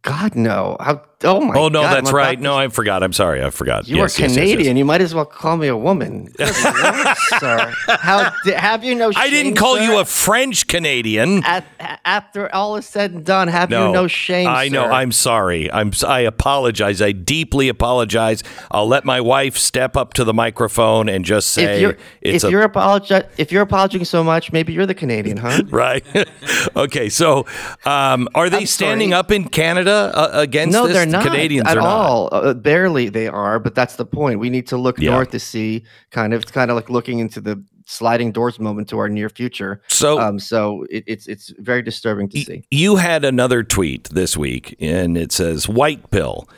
God, 0.00 0.34
no. 0.36 0.78
How, 0.80 1.02
oh 1.24 1.40
my 1.40 1.54
oh 1.58 1.68
no, 1.68 1.82
God, 1.82 1.94
that's 1.94 2.12
right. 2.12 2.38
No, 2.40 2.56
I 2.56 2.68
forgot. 2.68 3.02
I'm 3.02 3.12
sorry. 3.12 3.42
I 3.42 3.50
forgot. 3.50 3.88
You 3.88 3.96
Yes, 3.96 4.18
are 4.18 4.22
yes, 4.22 4.30
yes, 4.30 4.36
yes. 4.36 4.50
Canadian. 4.52 4.76
You 4.76 4.84
might 4.84 5.00
as 5.00 5.14
well 5.14 5.24
call 5.24 5.56
me 5.56 5.68
a 5.68 5.76
woman. 5.76 6.32
Lord, 6.38 7.16
sir. 7.38 7.74
How 7.88 8.30
have 8.56 8.84
you 8.84 8.94
no 8.94 9.10
shame? 9.10 9.22
I 9.22 9.30
didn't 9.30 9.54
call 9.56 9.76
sir? 9.76 9.82
you 9.82 9.98
a 9.98 10.04
French 10.04 10.66
Canadian. 10.66 11.44
At, 11.44 11.64
after 12.04 12.52
all 12.54 12.76
is 12.76 12.86
said 12.86 13.12
and 13.12 13.24
done, 13.24 13.48
have 13.48 13.70
No, 13.70 13.88
you 13.88 13.92
no 13.92 14.06
shame? 14.06 14.48
I 14.48 14.68
know. 14.68 14.84
sir? 14.84 14.92
I'm 14.92 15.12
sorry. 15.12 15.70
I'm. 15.72 15.92
I 16.06 16.20
apologize. 16.20 17.00
I 17.02 17.12
deeply 17.12 17.68
apologize. 17.68 18.42
I'll 18.70 18.88
let 18.88 19.04
my 19.04 19.20
wife 19.20 19.56
step 19.56 19.96
up 19.96 20.14
to 20.14 20.24
the 20.24 20.34
microphone 20.34 21.08
and 21.08 21.24
just 21.24 21.48
say 21.50 21.74
if 21.76 21.80
you're 21.80 21.96
it's 22.20 22.44
if 22.44 22.48
a 22.48 22.50
you're 22.50 22.68
apologi- 22.68 23.26
if 23.36 23.52
you're 23.52 23.62
apologizing 23.62 24.04
so 24.04 24.22
much, 24.24 24.52
maybe 24.52 24.72
you're 24.72 24.86
the 24.86 24.94
Canadian, 24.94 25.36
huh? 25.36 25.62
right. 25.70 26.04
okay. 26.76 27.08
So, 27.08 27.46
um, 27.84 28.28
are 28.34 28.48
they 28.50 28.58
I'm 28.58 28.66
standing 28.66 29.10
sorry. 29.10 29.18
up 29.20 29.30
in 29.30 29.48
Canada 29.48 30.10
uh, 30.14 30.30
against 30.34 30.72
no, 30.72 30.86
this? 30.86 30.96
they're 30.96 31.06
not 31.12 31.24
Canadians 31.24 31.68
at 31.68 31.76
are 31.76 31.80
not. 31.80 31.86
all. 31.86 32.28
Uh, 32.32 32.54
barely 32.54 33.08
they 33.08 33.28
are, 33.28 33.58
but 33.58 33.74
that's 33.74 33.96
the 33.96 34.04
point. 34.06 34.38
We 34.40 34.50
need 34.50 34.66
to 34.68 34.76
look 34.76 34.98
Yeah. 34.98 35.10
north 35.12 35.30
to 35.30 35.38
see 35.38 35.84
kind 36.10 36.32
of 36.34 36.42
it's 36.42 36.50
kind 36.52 36.70
of 36.70 36.76
like 36.76 36.90
looking 36.90 37.18
into 37.18 37.40
the 37.40 37.62
sliding 37.86 38.32
doors 38.32 38.58
moment 38.58 38.88
to 38.88 38.98
our 38.98 39.08
near 39.08 39.28
future. 39.28 39.82
So- 39.88 40.18
um, 40.18 40.38
so 40.38 40.86
it, 40.90 41.04
it's 41.06 41.26
it's 41.26 41.52
very 41.58 41.82
disturbing 41.82 42.28
to 42.30 42.40
see. 42.40 42.64
You 42.70 42.96
had 42.96 43.24
another 43.24 43.62
tweet 43.62 44.08
this 44.10 44.36
week, 44.36 44.76
and 44.80 45.16
it 45.18 45.32
says 45.32 45.68
White 45.68 46.10
Pill. 46.10 46.48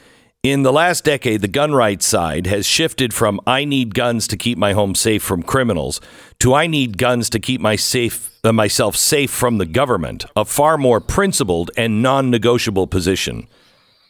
In 0.43 0.63
the 0.63 0.73
last 0.73 1.05
decade, 1.05 1.41
the 1.41 1.49
gun 1.49 1.73
rights 1.73 2.05
side 2.05 2.47
has 2.47 2.67
shifted 2.67 3.15
from 3.15 3.41
I 3.47 3.65
need 3.65 3.95
guns 3.95 4.29
to 4.29 4.37
keep 4.37 4.59
my 4.59 4.75
home 4.75 4.95
safe 4.95 5.23
from 5.23 5.43
criminals 5.43 6.03
to 6.41 6.53
I 6.53 6.67
need 6.67 6.99
guns 6.99 7.31
to 7.31 7.41
keep 7.41 7.63
my 7.63 7.77
safe, 7.77 8.31
uh, 8.45 8.53
myself 8.53 8.95
safe 8.95 9.31
from 9.31 9.57
the 9.57 9.65
government, 9.65 10.27
a 10.37 10.45
far 10.45 10.77
more 10.77 11.01
principled 11.01 11.71
and 11.79 12.03
non 12.03 12.31
negotiable 12.31 12.87
position. 12.87 13.49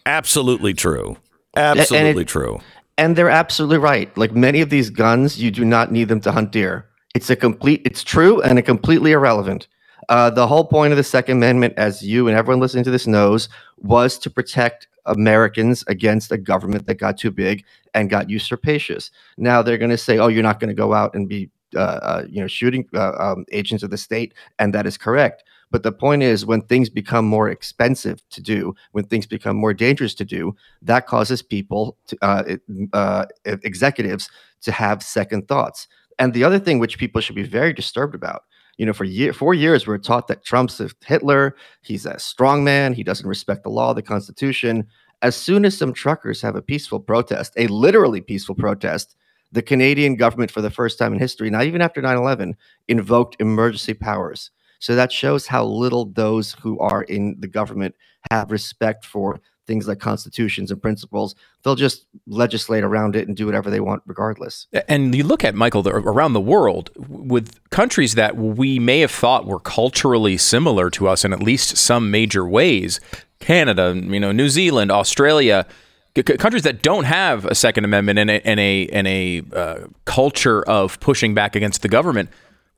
Absolutely 0.06 0.74
true. 0.74 1.16
Absolutely 1.56 2.24
true. 2.24 2.60
And 2.98 3.16
they're 3.16 3.30
absolutely 3.30 3.78
right. 3.78 4.16
Like 4.16 4.32
many 4.32 4.60
of 4.60 4.70
these 4.70 4.90
guns, 4.90 5.40
you 5.40 5.50
do 5.50 5.64
not 5.64 5.90
need 5.90 6.08
them 6.08 6.20
to 6.20 6.32
hunt 6.32 6.52
deer. 6.52 6.86
It's 7.14 7.30
a 7.30 7.36
complete, 7.36 7.82
it's 7.84 8.04
true 8.04 8.40
and 8.42 8.58
a 8.58 8.62
completely 8.62 9.12
irrelevant. 9.12 9.68
Uh, 10.08 10.30
the 10.30 10.46
whole 10.46 10.64
point 10.64 10.92
of 10.92 10.96
the 10.96 11.04
Second 11.04 11.38
Amendment, 11.38 11.74
as 11.76 12.02
you 12.02 12.28
and 12.28 12.36
everyone 12.36 12.60
listening 12.60 12.84
to 12.84 12.90
this 12.90 13.06
knows, 13.06 13.48
was 13.78 14.18
to 14.18 14.30
protect 14.30 14.88
Americans 15.06 15.84
against 15.86 16.32
a 16.32 16.38
government 16.38 16.86
that 16.86 16.96
got 16.96 17.16
too 17.16 17.30
big 17.30 17.64
and 17.94 18.10
got 18.10 18.30
usurpacious. 18.30 19.10
Now 19.38 19.62
they're 19.62 19.78
going 19.78 19.90
to 19.90 19.98
say, 19.98 20.18
"Oh, 20.18 20.28
you're 20.28 20.42
not 20.42 20.60
going 20.60 20.68
to 20.68 20.74
go 20.74 20.92
out 20.92 21.14
and 21.14 21.28
be, 21.28 21.50
uh, 21.74 21.78
uh, 21.78 22.26
you 22.28 22.40
know, 22.40 22.46
shooting 22.46 22.86
uh, 22.94 23.12
um, 23.18 23.44
agents 23.52 23.82
of 23.82 23.90
the 23.90 23.96
state," 23.96 24.34
and 24.58 24.74
that 24.74 24.86
is 24.86 24.98
correct. 24.98 25.44
But 25.70 25.82
the 25.82 25.92
point 25.92 26.22
is, 26.22 26.46
when 26.46 26.62
things 26.62 26.88
become 26.88 27.24
more 27.24 27.48
expensive 27.48 28.22
to 28.30 28.42
do, 28.42 28.74
when 28.92 29.04
things 29.04 29.26
become 29.26 29.56
more 29.56 29.74
dangerous 29.74 30.14
to 30.14 30.24
do, 30.24 30.54
that 30.82 31.06
causes 31.06 31.42
people, 31.42 31.96
to, 32.06 32.16
uh, 32.22 32.56
uh, 32.92 33.26
executives, 33.44 34.30
to 34.62 34.72
have 34.72 35.02
second 35.02 35.48
thoughts. 35.48 35.88
And 36.18 36.32
the 36.32 36.44
other 36.44 36.58
thing 36.58 36.78
which 36.78 36.98
people 36.98 37.20
should 37.20 37.36
be 37.36 37.42
very 37.42 37.72
disturbed 37.72 38.14
about, 38.14 38.44
you 38.76 38.86
know, 38.86 38.92
for 38.92 39.04
year, 39.04 39.32
four 39.32 39.54
years, 39.54 39.86
we're 39.86 39.98
taught 39.98 40.28
that 40.28 40.44
Trump's 40.44 40.80
a 40.80 40.90
Hitler, 41.04 41.56
he's 41.82 42.06
a 42.06 42.18
strong 42.18 42.64
man, 42.64 42.92
he 42.92 43.04
doesn't 43.04 43.28
respect 43.28 43.62
the 43.62 43.70
law, 43.70 43.94
the 43.94 44.02
Constitution. 44.02 44.86
As 45.22 45.36
soon 45.36 45.64
as 45.64 45.76
some 45.76 45.92
truckers 45.92 46.42
have 46.42 46.56
a 46.56 46.62
peaceful 46.62 47.00
protest, 47.00 47.52
a 47.56 47.66
literally 47.68 48.20
peaceful 48.20 48.54
protest, 48.54 49.16
the 49.52 49.62
Canadian 49.62 50.16
government, 50.16 50.50
for 50.50 50.60
the 50.60 50.70
first 50.70 50.98
time 50.98 51.12
in 51.12 51.18
history, 51.18 51.48
not 51.48 51.64
even 51.64 51.80
after 51.80 52.02
9 52.02 52.16
11, 52.16 52.56
invoked 52.88 53.36
emergency 53.40 53.94
powers. 53.94 54.50
So 54.84 54.94
that 54.96 55.10
shows 55.10 55.46
how 55.46 55.64
little 55.64 56.04
those 56.04 56.52
who 56.60 56.78
are 56.78 57.04
in 57.04 57.36
the 57.38 57.46
government 57.46 57.94
have 58.30 58.50
respect 58.50 59.06
for 59.06 59.40
things 59.66 59.88
like 59.88 59.98
constitutions 59.98 60.70
and 60.70 60.82
principles. 60.82 61.34
They'll 61.62 61.74
just 61.74 62.04
legislate 62.26 62.84
around 62.84 63.16
it 63.16 63.26
and 63.26 63.34
do 63.34 63.46
whatever 63.46 63.70
they 63.70 63.80
want, 63.80 64.02
regardless. 64.04 64.66
And 64.86 65.14
you 65.14 65.24
look 65.24 65.42
at 65.42 65.54
Michael 65.54 65.88
around 65.88 66.34
the 66.34 66.40
world 66.40 66.90
with 67.08 67.58
countries 67.70 68.14
that 68.16 68.36
we 68.36 68.78
may 68.78 69.00
have 69.00 69.10
thought 69.10 69.46
were 69.46 69.58
culturally 69.58 70.36
similar 70.36 70.90
to 70.90 71.08
us 71.08 71.24
in 71.24 71.32
at 71.32 71.42
least 71.42 71.78
some 71.78 72.10
major 72.10 72.46
ways. 72.46 73.00
Canada, 73.40 73.94
you 73.96 74.20
know, 74.20 74.32
New 74.32 74.50
Zealand, 74.50 74.90
Australia, 74.92 75.66
c- 76.14 76.24
c- 76.28 76.36
countries 76.36 76.64
that 76.64 76.82
don't 76.82 77.04
have 77.04 77.46
a 77.46 77.54
Second 77.54 77.86
Amendment 77.86 78.18
and 78.18 78.30
a 78.30 78.46
and 78.46 78.60
a, 78.60 78.86
and 78.88 79.06
a 79.06 79.42
uh, 79.54 79.86
culture 80.04 80.62
of 80.68 81.00
pushing 81.00 81.32
back 81.32 81.56
against 81.56 81.80
the 81.80 81.88
government. 81.88 82.28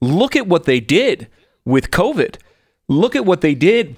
Look 0.00 0.36
at 0.36 0.46
what 0.46 0.66
they 0.66 0.78
did 0.78 1.26
with 1.66 1.90
COVID. 1.90 2.36
Look 2.88 3.14
at 3.14 3.26
what 3.26 3.42
they 3.42 3.54
did 3.54 3.96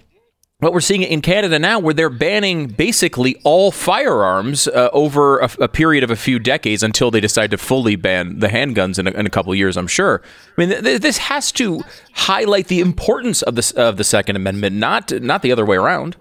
what 0.60 0.72
we're 0.72 0.80
seeing 0.80 1.02
in 1.02 1.20
Canada 1.20 1.56
now, 1.56 1.78
where 1.78 1.94
they're 1.94 2.10
banning 2.10 2.66
basically 2.66 3.36
all 3.44 3.70
firearms 3.70 4.66
uh, 4.66 4.90
over 4.92 5.38
a, 5.38 5.50
a, 5.60 5.68
period 5.68 6.02
of 6.02 6.10
a 6.10 6.16
few 6.16 6.40
decades 6.40 6.82
until 6.82 7.12
they 7.12 7.20
decide 7.20 7.52
to 7.52 7.56
fully 7.58 7.94
ban 7.94 8.40
the 8.40 8.48
handguns 8.48 8.98
in 8.98 9.06
a, 9.06 9.12
in 9.12 9.24
a 9.24 9.30
couple 9.30 9.54
years. 9.54 9.76
I'm 9.76 9.86
sure. 9.86 10.20
I 10.56 10.60
mean, 10.60 10.82
th- 10.82 11.00
this 11.00 11.18
has 11.18 11.52
to 11.52 11.84
highlight 12.12 12.66
the 12.66 12.80
importance 12.80 13.42
of 13.42 13.54
the 13.54 13.72
of 13.76 13.98
the 13.98 14.04
Second 14.04 14.34
Amendment, 14.34 14.74
not 14.74 15.12
not 15.22 15.42
the 15.42 15.52
other 15.52 15.64
way 15.64 15.76
around. 15.76 16.16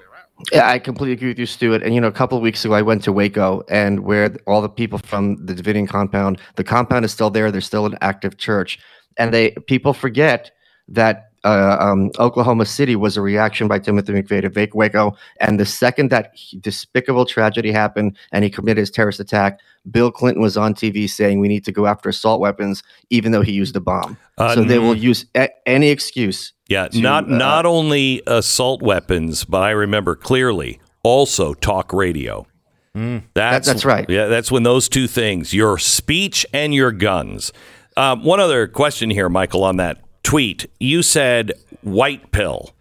Yeah, 0.51 0.69
I 0.69 0.77
completely 0.77 1.13
agree 1.13 1.29
with 1.29 1.39
you, 1.39 1.47
Stuart. 1.47 1.81
And 1.81 1.95
you 1.95 2.01
know, 2.01 2.07
a 2.07 2.11
couple 2.11 2.37
of 2.37 2.43
weeks 2.43 2.63
ago, 2.63 2.75
I 2.75 2.83
went 2.83 3.03
to 3.05 3.11
Waco, 3.11 3.63
and 3.69 4.01
where 4.01 4.37
all 4.45 4.61
the 4.61 4.69
people 4.69 4.99
from 4.99 5.43
the 5.47 5.55
Davidian 5.55 5.89
compound, 5.89 6.39
the 6.57 6.63
compound 6.63 7.05
is 7.05 7.11
still 7.11 7.31
there. 7.31 7.51
There's 7.51 7.65
still 7.65 7.87
an 7.87 7.97
active 8.01 8.37
church, 8.37 8.77
and 9.17 9.33
they 9.33 9.51
people 9.65 9.93
forget 9.93 10.51
that 10.89 11.31
uh, 11.47 11.77
um, 11.79 12.11
Oklahoma 12.19 12.65
City 12.65 12.95
was 12.95 13.15
a 13.15 13.21
reaction 13.21 13.67
by 13.67 13.79
Timothy 13.79 14.13
McVeigh 14.13 14.53
to 14.53 14.77
Waco. 14.77 15.15
And 15.39 15.59
the 15.59 15.65
second 15.65 16.11
that 16.11 16.37
despicable 16.59 17.25
tragedy 17.25 17.71
happened 17.71 18.17
and 18.31 18.43
he 18.43 18.49
committed 18.49 18.79
his 18.79 18.91
terrorist 18.91 19.19
attack, 19.19 19.59
Bill 19.89 20.11
Clinton 20.11 20.41
was 20.41 20.57
on 20.57 20.73
TV 20.73 21.09
saying 21.09 21.39
we 21.39 21.47
need 21.47 21.63
to 21.65 21.71
go 21.71 21.85
after 21.85 22.09
assault 22.09 22.41
weapons, 22.41 22.83
even 23.09 23.31
though 23.31 23.41
he 23.41 23.53
used 23.53 23.75
a 23.75 23.79
bomb. 23.79 24.17
Uh, 24.37 24.55
so 24.55 24.63
they 24.63 24.79
will 24.79 24.97
use 24.97 25.25
a- 25.35 25.49
any 25.65 25.89
excuse. 25.89 26.53
Yeah, 26.67 26.89
to, 26.89 26.99
not 26.99 27.25
uh, 27.25 27.37
not 27.37 27.65
only 27.65 28.21
assault 28.27 28.81
weapons, 28.81 29.45
but 29.45 29.63
I 29.63 29.71
remember 29.71 30.15
clearly 30.15 30.81
also 31.03 31.53
talk 31.53 31.93
radio. 31.93 32.45
Mm, 32.93 33.23
that's, 33.33 33.67
that, 33.67 33.73
that's 33.73 33.85
right. 33.85 34.09
Yeah, 34.09 34.25
that's 34.25 34.51
when 34.51 34.63
those 34.63 34.89
two 34.89 35.07
things, 35.07 35.53
your 35.53 35.77
speech 35.77 36.45
and 36.51 36.73
your 36.73 36.91
guns. 36.91 37.53
Um, 37.95 38.23
one 38.23 38.39
other 38.39 38.67
question 38.67 39.09
here, 39.09 39.29
Michael, 39.29 39.63
on 39.63 39.77
that 39.77 40.01
tweet, 40.23 40.69
you 40.79 41.01
said 41.01 41.53
white 41.81 42.31
pill. 42.31 42.73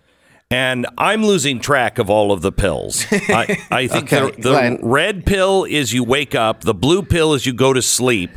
And 0.49 0.87
I'm 0.97 1.25
losing 1.25 1.59
track 1.59 1.99
of 1.99 2.09
all 2.09 2.31
of 2.31 2.41
the 2.41 2.53
pills. 2.53 3.05
I, 3.11 3.65
I 3.71 3.87
think 3.89 4.13
okay, 4.13 4.31
the, 4.41 4.53
the 4.53 4.79
red 4.81 5.27
pill 5.27 5.65
is 5.65 5.93
you 5.93 6.05
wake 6.05 6.37
up, 6.37 6.61
the 6.61 6.75
blue 6.75 7.03
pill 7.03 7.35
is 7.35 7.47
you 7.47 7.53
go 7.53 7.73
to 7.73 7.83
sleep. 7.83 8.31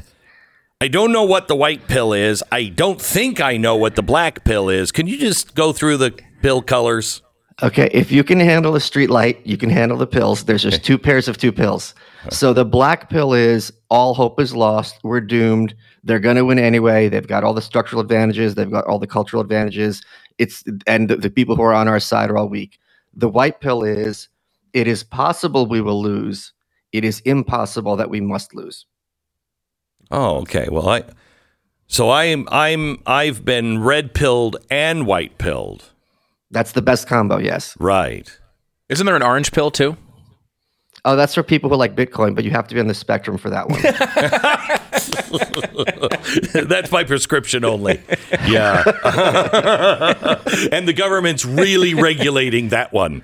I 0.81 0.87
don't 0.87 1.11
know 1.11 1.23
what 1.23 1.47
the 1.47 1.55
white 1.55 1.87
pill 1.87 2.13
is. 2.13 2.41
I 2.51 2.65
don't 2.65 3.01
think 3.01 3.41
I 3.41 3.57
know 3.57 3.75
what 3.75 3.95
the 3.95 4.01
black 4.01 4.43
pill 4.43 4.69
is. 4.69 4.91
Can 4.91 5.07
you 5.07 5.19
just 5.19 5.53
go 5.53 5.73
through 5.73 5.97
the 5.97 6.17
pill 6.41 6.61
colors? 6.61 7.21
Okay, 7.61 7.89
if 7.91 8.11
you 8.11 8.23
can 8.23 8.39
handle 8.39 8.75
a 8.75 8.79
street 8.79 9.09
light, 9.09 9.45
you 9.45 9.57
can 9.57 9.69
handle 9.69 9.97
the 9.97 10.07
pills. 10.07 10.45
There's 10.45 10.63
just 10.63 10.83
two 10.83 10.97
pairs 10.97 11.27
of 11.27 11.37
two 11.37 11.51
pills. 11.51 11.93
Uh-huh. 12.21 12.29
So 12.29 12.53
the 12.53 12.63
black 12.63 13.09
pill 13.09 13.33
is 13.33 13.73
all 13.89 14.13
hope 14.13 14.39
is 14.39 14.55
lost. 14.55 14.99
We're 15.03 15.21
doomed. 15.21 15.75
They're 16.03 16.19
going 16.19 16.35
to 16.35 16.45
win 16.45 16.59
anyway. 16.59 17.09
They've 17.09 17.27
got 17.27 17.43
all 17.43 17.53
the 17.53 17.61
structural 17.61 18.01
advantages. 18.01 18.55
They've 18.55 18.69
got 18.69 18.85
all 18.85 18.99
the 18.99 19.07
cultural 19.07 19.41
advantages. 19.41 20.01
It's 20.37 20.63
and 20.87 21.09
the, 21.09 21.17
the 21.17 21.29
people 21.29 21.55
who 21.55 21.63
are 21.63 21.73
on 21.73 21.87
our 21.87 21.99
side 21.99 22.29
are 22.29 22.37
all 22.37 22.49
weak. 22.49 22.79
The 23.13 23.29
white 23.29 23.59
pill 23.61 23.83
is 23.83 24.29
it 24.73 24.87
is 24.87 25.03
possible 25.03 25.65
we 25.65 25.81
will 25.81 26.01
lose. 26.01 26.53
It 26.91 27.03
is 27.03 27.19
impossible 27.21 27.95
that 27.97 28.09
we 28.09 28.21
must 28.21 28.55
lose. 28.55 28.85
Oh, 30.11 30.37
okay. 30.37 30.67
Well, 30.69 30.87
I 30.89 31.03
so 31.87 32.11
I'm 32.11 32.47
I'm 32.51 33.01
I've 33.05 33.43
been 33.43 33.81
red 33.81 34.13
pilled 34.13 34.57
and 34.69 35.05
white 35.05 35.37
pilled. 35.37 35.91
That's 36.51 36.71
the 36.71 36.81
best 36.81 37.07
combo, 37.07 37.37
yes. 37.37 37.75
Right. 37.79 38.29
Isn't 38.89 39.05
there 39.05 39.15
an 39.15 39.23
orange 39.23 39.51
pill 39.51 39.69
too? 39.69 39.97
Oh, 41.05 41.15
that's 41.15 41.33
for 41.33 41.43
people 41.43 41.69
who 41.69 41.75
like 41.75 41.95
Bitcoin, 41.95 42.35
but 42.35 42.43
you 42.43 42.51
have 42.51 42.67
to 42.67 42.75
be 42.75 42.81
on 42.81 42.87
the 42.87 42.93
spectrum 42.93 43.37
for 43.37 43.49
that 43.49 43.69
one. 43.69 43.81
that's 46.67 46.89
by 46.89 47.03
prescription 47.03 47.63
only. 47.63 48.01
Yeah. 48.47 48.83
and 50.71 50.87
the 50.87 50.93
government's 50.95 51.45
really 51.45 51.93
regulating 51.93 52.69
that 52.69 52.91
one. 52.91 53.21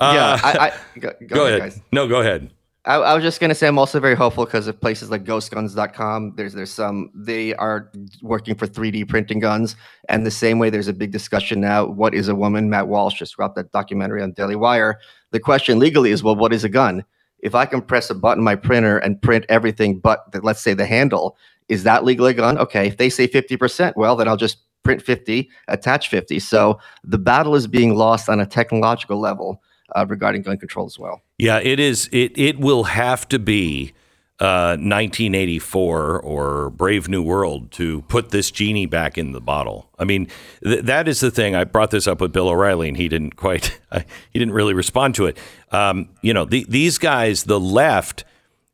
Uh, 0.00 0.12
yeah. 0.14 0.40
I, 0.42 0.68
I, 0.68 0.98
go, 0.98 1.12
go, 1.26 1.36
go 1.36 1.46
ahead. 1.46 1.60
Guys. 1.60 1.80
No, 1.92 2.06
go 2.06 2.20
ahead. 2.20 2.50
I, 2.86 2.96
I, 2.96 3.14
was 3.14 3.24
just 3.24 3.40
going 3.40 3.48
to 3.48 3.54
say 3.54 3.66
I'm 3.66 3.78
also 3.78 3.98
very 3.98 4.14
hopeful 4.14 4.44
because 4.44 4.68
of 4.68 4.80
places 4.80 5.10
like 5.10 5.24
ghostguns.com. 5.24 6.34
There's 6.36 6.52
there's 6.52 6.70
some 6.70 7.10
they 7.14 7.52
are 7.54 7.90
working 8.22 8.54
for 8.54 8.68
3D 8.68 9.08
printing 9.08 9.40
guns, 9.40 9.74
and 10.08 10.24
the 10.24 10.30
same 10.30 10.60
way 10.60 10.70
there's 10.70 10.86
a 10.86 10.92
big 10.92 11.10
discussion 11.10 11.60
now. 11.60 11.86
What 11.86 12.14
is 12.14 12.28
a 12.28 12.36
woman? 12.36 12.70
Matt 12.70 12.86
Walsh 12.86 13.18
just 13.18 13.34
dropped 13.34 13.56
that 13.56 13.72
documentary 13.72 14.22
on 14.22 14.32
Daily 14.32 14.54
Wire. 14.54 15.00
The 15.32 15.40
question 15.40 15.80
legally 15.80 16.12
is, 16.12 16.22
well, 16.22 16.36
what 16.36 16.52
is 16.52 16.62
a 16.62 16.68
gun? 16.68 17.04
If 17.46 17.54
I 17.54 17.64
can 17.64 17.80
press 17.80 18.10
a 18.10 18.14
button 18.14 18.42
my 18.42 18.56
printer 18.56 18.98
and 18.98 19.22
print 19.22 19.46
everything 19.48 20.00
but 20.00 20.32
the, 20.32 20.40
let's 20.40 20.60
say 20.60 20.74
the 20.74 20.84
handle, 20.84 21.36
is 21.68 21.84
that 21.84 22.04
legally 22.04 22.34
gun? 22.34 22.58
Okay. 22.58 22.88
If 22.88 22.96
they 22.96 23.08
say 23.08 23.28
50%, 23.28 23.94
well, 23.94 24.16
then 24.16 24.26
I'll 24.26 24.36
just 24.36 24.58
print 24.82 25.00
50, 25.00 25.48
attach 25.68 26.08
50. 26.08 26.40
So 26.40 26.80
the 27.04 27.18
battle 27.18 27.54
is 27.54 27.68
being 27.68 27.94
lost 27.94 28.28
on 28.28 28.40
a 28.40 28.46
technological 28.46 29.20
level 29.20 29.62
uh, 29.94 30.04
regarding 30.08 30.42
gun 30.42 30.58
control 30.58 30.86
as 30.86 30.98
well. 30.98 31.22
Yeah, 31.38 31.60
it 31.60 31.78
is. 31.78 32.08
It, 32.10 32.36
it 32.36 32.58
will 32.58 32.84
have 32.84 33.28
to 33.28 33.38
be 33.38 33.92
1984 34.38 36.16
uh, 36.16 36.18
or 36.18 36.70
Brave 36.70 37.08
New 37.08 37.22
World 37.22 37.70
to 37.72 38.02
put 38.02 38.30
this 38.30 38.50
genie 38.50 38.86
back 38.86 39.16
in 39.16 39.32
the 39.32 39.40
bottle. 39.40 39.90
I 39.98 40.04
mean, 40.04 40.28
th- 40.62 40.84
that 40.84 41.08
is 41.08 41.20
the 41.20 41.30
thing. 41.30 41.54
I 41.54 41.64
brought 41.64 41.90
this 41.90 42.06
up 42.06 42.20
with 42.20 42.32
Bill 42.32 42.48
O'Reilly, 42.48 42.88
and 42.88 42.96
he 42.96 43.08
didn't 43.08 43.36
quite, 43.36 43.80
he 44.30 44.38
didn't 44.38 44.54
really 44.54 44.74
respond 44.74 45.14
to 45.16 45.26
it. 45.26 45.38
Um, 45.72 46.10
you 46.20 46.34
know, 46.34 46.44
the, 46.44 46.66
these 46.68 46.98
guys, 46.98 47.44
the 47.44 47.60
left, 47.60 48.24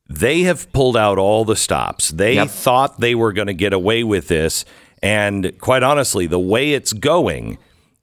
they 0.08 0.42
have 0.42 0.70
pulled 0.72 0.96
out 0.96 1.18
all 1.18 1.44
the 1.44 1.56
stops. 1.56 2.10
They 2.10 2.34
yep. 2.34 2.48
thought 2.48 3.00
they 3.00 3.14
were 3.14 3.32
going 3.32 3.46
to 3.46 3.54
get 3.54 3.72
away 3.72 4.02
with 4.02 4.28
this, 4.28 4.64
and 5.00 5.58
quite 5.60 5.82
honestly, 5.82 6.26
the 6.26 6.40
way 6.40 6.72
it's 6.72 6.92
going, 6.92 7.58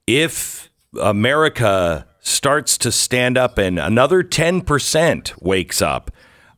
if 0.08 0.70
America 1.00 2.08
starts 2.22 2.78
to 2.78 2.92
stand 2.92 3.38
up 3.38 3.58
and 3.58 3.80
another 3.80 4.24
10% 4.24 5.42
wakes 5.42 5.82
up, 5.82 6.12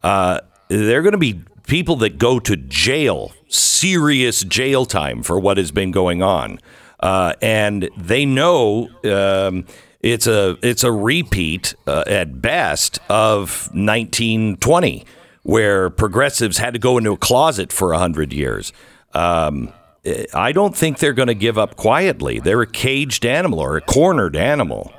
uh, 0.03 0.39
they're 0.71 1.01
going 1.01 1.11
to 1.11 1.17
be 1.17 1.41
people 1.67 1.97
that 1.97 2.17
go 2.17 2.39
to 2.39 2.55
jail, 2.55 3.33
serious 3.49 4.43
jail 4.43 4.85
time 4.85 5.21
for 5.21 5.39
what 5.39 5.57
has 5.57 5.71
been 5.71 5.91
going 5.91 6.23
on, 6.23 6.59
uh, 6.99 7.33
and 7.41 7.89
they 7.97 8.25
know. 8.25 8.89
Um, 9.03 9.65
it's 9.99 10.25
a 10.25 10.57
it's 10.63 10.83
a 10.83 10.91
repeat 10.91 11.75
uh, 11.85 12.03
at 12.07 12.41
best 12.41 12.99
of 13.07 13.69
1920, 13.73 15.05
where 15.43 15.89
progressives 15.91 16.57
had 16.57 16.73
to 16.73 16.79
go 16.79 16.97
into 16.97 17.11
a 17.11 17.17
closet 17.17 17.71
for 17.71 17.93
hundred 17.93 18.33
years. 18.33 18.73
Um, 19.13 19.73
I 20.33 20.51
don't 20.51 20.75
think 20.75 20.97
they're 20.97 21.13
going 21.13 21.27
to 21.27 21.35
give 21.35 21.59
up 21.59 21.75
quietly. 21.75 22.39
They're 22.39 22.61
a 22.61 22.67
caged 22.67 23.25
animal 23.25 23.59
or 23.59 23.77
a 23.77 23.81
cornered 23.81 24.35
animal. 24.35 24.91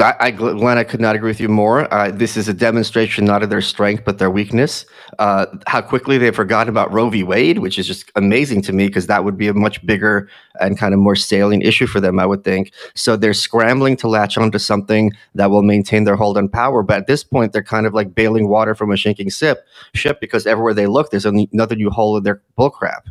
I, 0.00 0.14
I, 0.20 0.30
Glenn, 0.30 0.78
I 0.78 0.84
could 0.84 1.00
not 1.00 1.16
agree 1.16 1.30
with 1.30 1.40
you 1.40 1.48
more. 1.48 1.92
Uh, 1.92 2.10
this 2.10 2.36
is 2.36 2.48
a 2.48 2.54
demonstration 2.54 3.24
not 3.24 3.42
of 3.42 3.50
their 3.50 3.60
strength 3.60 4.04
but 4.04 4.18
their 4.18 4.30
weakness. 4.30 4.86
Uh, 5.18 5.46
how 5.66 5.80
quickly 5.80 6.18
they've 6.18 6.34
forgotten 6.34 6.68
about 6.68 6.92
Roe 6.92 7.10
v. 7.10 7.22
Wade, 7.22 7.58
which 7.58 7.78
is 7.78 7.86
just 7.86 8.10
amazing 8.16 8.62
to 8.62 8.72
me 8.72 8.86
because 8.86 9.06
that 9.08 9.24
would 9.24 9.36
be 9.36 9.48
a 9.48 9.54
much 9.54 9.84
bigger 9.84 10.28
and 10.60 10.78
kind 10.78 10.94
of 10.94 11.00
more 11.00 11.16
salient 11.16 11.64
issue 11.64 11.86
for 11.86 12.00
them, 12.00 12.18
I 12.18 12.26
would 12.26 12.44
think. 12.44 12.72
So 12.94 13.16
they're 13.16 13.34
scrambling 13.34 13.96
to 13.98 14.08
latch 14.08 14.38
onto 14.38 14.58
something 14.58 15.12
that 15.34 15.50
will 15.50 15.62
maintain 15.62 16.04
their 16.04 16.16
hold 16.16 16.38
on 16.38 16.48
power. 16.48 16.82
But 16.82 16.98
at 16.98 17.06
this 17.06 17.24
point, 17.24 17.52
they're 17.52 17.62
kind 17.62 17.86
of 17.86 17.94
like 17.94 18.14
bailing 18.14 18.48
water 18.48 18.74
from 18.74 18.92
a 18.92 18.96
sinking 18.96 19.30
ship, 19.30 19.66
ship 19.94 20.20
because 20.20 20.46
everywhere 20.46 20.74
they 20.74 20.86
look, 20.86 21.10
there's 21.10 21.26
another 21.26 21.76
new 21.76 21.90
hole 21.90 22.16
in 22.16 22.22
their 22.22 22.42
bullcrap. 22.58 23.02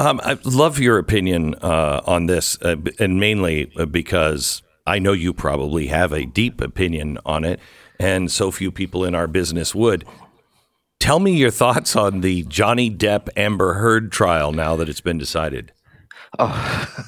Um, 0.00 0.20
I 0.22 0.38
love 0.44 0.78
your 0.78 0.98
opinion 0.98 1.56
uh, 1.56 2.02
on 2.06 2.26
this, 2.26 2.56
uh, 2.62 2.76
and 3.00 3.18
mainly 3.18 3.72
uh, 3.76 3.84
because 3.84 4.62
I 4.88 4.98
know 4.98 5.12
you 5.12 5.34
probably 5.34 5.88
have 5.88 6.12
a 6.12 6.24
deep 6.24 6.62
opinion 6.62 7.18
on 7.26 7.44
it, 7.44 7.60
and 8.00 8.32
so 8.32 8.50
few 8.50 8.72
people 8.72 9.04
in 9.04 9.14
our 9.14 9.26
business 9.26 9.74
would. 9.74 10.06
Tell 10.98 11.20
me 11.20 11.36
your 11.36 11.50
thoughts 11.50 11.94
on 11.94 12.22
the 12.22 12.44
Johnny 12.44 12.90
Depp 12.90 13.28
Amber 13.36 13.74
Heard 13.74 14.10
trial 14.10 14.50
now 14.50 14.76
that 14.76 14.88
it's 14.88 15.02
been 15.02 15.18
decided. 15.18 15.72
Oh. 16.38 16.48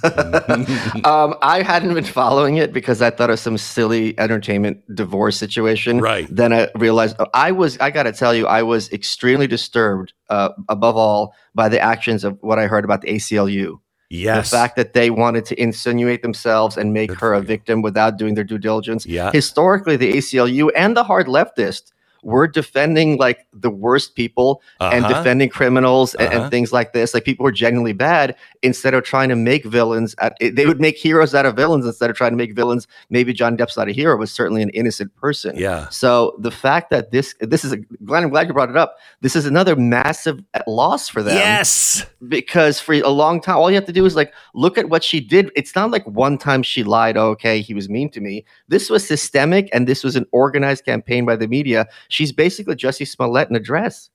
um, 1.05 1.35
I 1.41 1.63
hadn't 1.63 1.95
been 1.95 2.05
following 2.05 2.59
it 2.59 2.75
because 2.75 3.01
I 3.01 3.09
thought 3.09 3.31
it 3.31 3.33
was 3.33 3.41
some 3.41 3.57
silly 3.57 4.19
entertainment 4.19 4.83
divorce 4.95 5.39
situation. 5.39 6.01
Right. 6.01 6.27
Then 6.31 6.53
I 6.53 6.69
realized 6.75 7.17
oh, 7.19 7.29
I 7.33 7.53
was, 7.53 7.79
I 7.79 7.91
got 7.91 8.03
to 8.03 8.13
tell 8.13 8.35
you, 8.35 8.47
I 8.47 8.63
was 8.63 8.93
extremely 8.93 9.47
disturbed, 9.47 10.13
uh, 10.29 10.51
above 10.69 10.97
all, 10.97 11.35
by 11.55 11.71
the 11.71 11.81
actions 11.81 12.25
of 12.25 12.37
what 12.43 12.59
I 12.59 12.67
heard 12.67 12.85
about 12.85 13.01
the 13.01 13.09
ACLU. 13.09 13.81
Yes. 14.11 14.51
The 14.51 14.57
fact 14.57 14.75
that 14.77 14.93
they 14.93 15.09
wanted 15.09 15.45
to 15.47 15.63
insinuate 15.63 16.23
themselves 16.23 16.77
and 16.77 16.93
make 16.93 17.11
Good 17.11 17.21
her 17.21 17.33
a 17.33 17.41
victim 17.41 17.81
without 17.81 18.19
doing 18.19 18.35
their 18.35 18.45
due 18.45 18.59
diligence. 18.59 19.07
Yeah. 19.07 19.31
Historically, 19.33 19.97
the 19.97 20.15
ACLU 20.15 20.71
and 20.75 20.97
the 20.97 21.05
hard 21.05 21.29
leftist 21.29 21.93
we're 22.23 22.47
defending 22.47 23.17
like 23.19 23.47
the 23.53 23.71
worst 23.71 24.15
people 24.15 24.63
and 24.81 25.05
Uh-huh. 25.05 25.15
defending 25.19 25.49
criminals 25.49 26.15
and, 26.15 26.29
Uh-huh. 26.29 26.43
and 26.43 26.51
things 26.51 26.73
like 26.73 26.93
this, 26.93 27.15
like 27.15 27.25
people 27.25 27.45
who 27.45 27.49
are 27.49 27.53
genuinely 27.53 27.93
bad, 27.93 28.35
instead 28.63 28.95
of 28.95 29.05
trying 29.05 29.29
to 29.31 29.37
make 29.37 29.65
villains. 29.65 30.15
At, 30.19 30.37
they 30.41 30.67
would 30.67 30.81
make 30.81 30.97
heroes 30.97 31.35
out 31.35 31.47
of 31.47 31.57
villains 31.57 31.87
instead 31.87 32.11
of 32.11 32.17
trying 32.17 32.33
to 32.33 32.37
make 32.37 32.55
villains. 32.55 32.87
Maybe 33.09 33.33
John 33.33 33.57
Depp's 33.57 33.77
not 33.77 33.89
a 33.89 33.93
hero, 33.93 34.19
but 34.19 34.29
certainly 34.29 34.63
an 34.63 34.71
innocent 34.71 35.15
person. 35.17 35.57
Yeah. 35.57 35.89
So 35.89 36.35
the 36.39 36.51
fact 36.51 36.91
that 36.91 37.11
this 37.11 37.35
this 37.41 37.65
is 37.65 37.73
a, 37.73 37.79
Glenn, 38.05 38.25
I'm 38.25 38.31
glad 38.31 38.47
you 38.49 38.53
brought 38.55 38.71
it 38.71 38.77
up. 38.77 38.97
This 39.21 39.35
is 39.37 39.47
another 39.47 39.77
massive 39.77 40.43
loss 40.67 41.09
for 41.09 41.23
them 41.23 41.37
Yes. 41.37 42.05
because 42.29 42.81
for 42.81 42.95
a 42.95 43.09
long 43.09 43.41
time, 43.41 43.57
all 43.57 43.71
you 43.71 43.77
have 43.77 43.87
to 43.87 43.93
do 43.93 44.05
is 44.07 44.15
like 44.17 44.33
look 44.55 44.77
at 44.79 44.89
what 44.89 45.03
she 45.03 45.21
did. 45.21 45.51
It's 45.57 45.75
not 45.75 45.91
like 45.91 46.05
one 46.07 46.39
time 46.39 46.63
she 46.63 46.83
lied. 46.85 47.17
Okay, 47.17 47.61
he 47.61 47.75
was 47.75 47.89
mean 47.89 48.11
to 48.11 48.21
me. 48.21 48.45
This 48.69 48.91
was 48.91 49.07
systemic, 49.07 49.69
and 49.73 49.87
this 49.87 50.05
was 50.05 50.17
an 50.17 50.27
organized 50.33 50.85
campaign 50.85 51.25
by 51.25 51.37
the 51.37 51.49
media. 51.49 51.87
She's 52.11 52.33
basically 52.33 52.77
Jussie 52.77 53.09
Smollett 53.09 53.49
in 53.49 53.57
a 53.57 53.61
dress. 53.61 54.11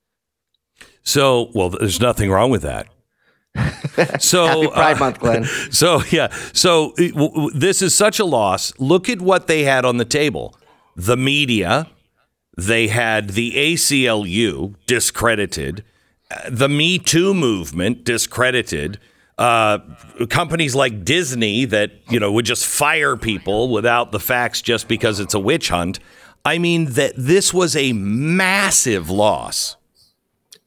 So, 1.04 1.50
well, 1.54 1.70
there's 1.70 2.00
nothing 2.02 2.30
wrong 2.30 2.52
with 2.52 2.62
that. 2.62 2.88
So, 4.20 4.46
Happy 4.46 4.68
Pride 4.68 4.96
uh, 4.98 5.00
Month, 5.00 5.20
Glenn. 5.20 5.44
So 5.72 6.02
yeah, 6.12 6.28
so 6.52 6.90
w- 6.98 7.14
w- 7.14 7.52
this 7.52 7.82
is 7.82 7.96
such 7.96 8.20
a 8.20 8.26
loss. 8.26 8.74
Look 8.78 9.08
at 9.08 9.22
what 9.22 9.48
they 9.48 9.64
had 9.64 9.86
on 9.86 9.96
the 9.96 10.04
table: 10.04 10.54
the 10.98 11.16
media. 11.16 11.88
They 12.58 12.90
had 12.90 13.32
the 13.32 13.52
ACLU 13.52 14.76
discredited, 14.86 15.84
uh, 16.32 16.50
the 16.50 16.68
Me 16.68 16.98
Too 17.00 17.34
movement 17.34 18.04
discredited. 18.04 19.00
Uh, 19.38 19.80
companies 20.30 20.76
like 20.76 21.06
Disney 21.06 21.64
that 21.66 21.92
you 22.10 22.20
know 22.20 22.32
would 22.34 22.46
just 22.46 22.66
fire 22.66 23.16
people 23.16 23.70
without 23.72 24.12
the 24.12 24.20
facts 24.20 24.62
just 24.62 24.90
because 24.90 25.22
it's 25.22 25.34
a 25.34 25.40
witch 25.40 25.70
hunt. 25.70 26.00
I 26.46 26.60
mean 26.60 26.86
that 26.92 27.14
this 27.18 27.54
was 27.54 27.76
a 27.76 27.92
massive 27.94 29.10
loss. 29.10 29.76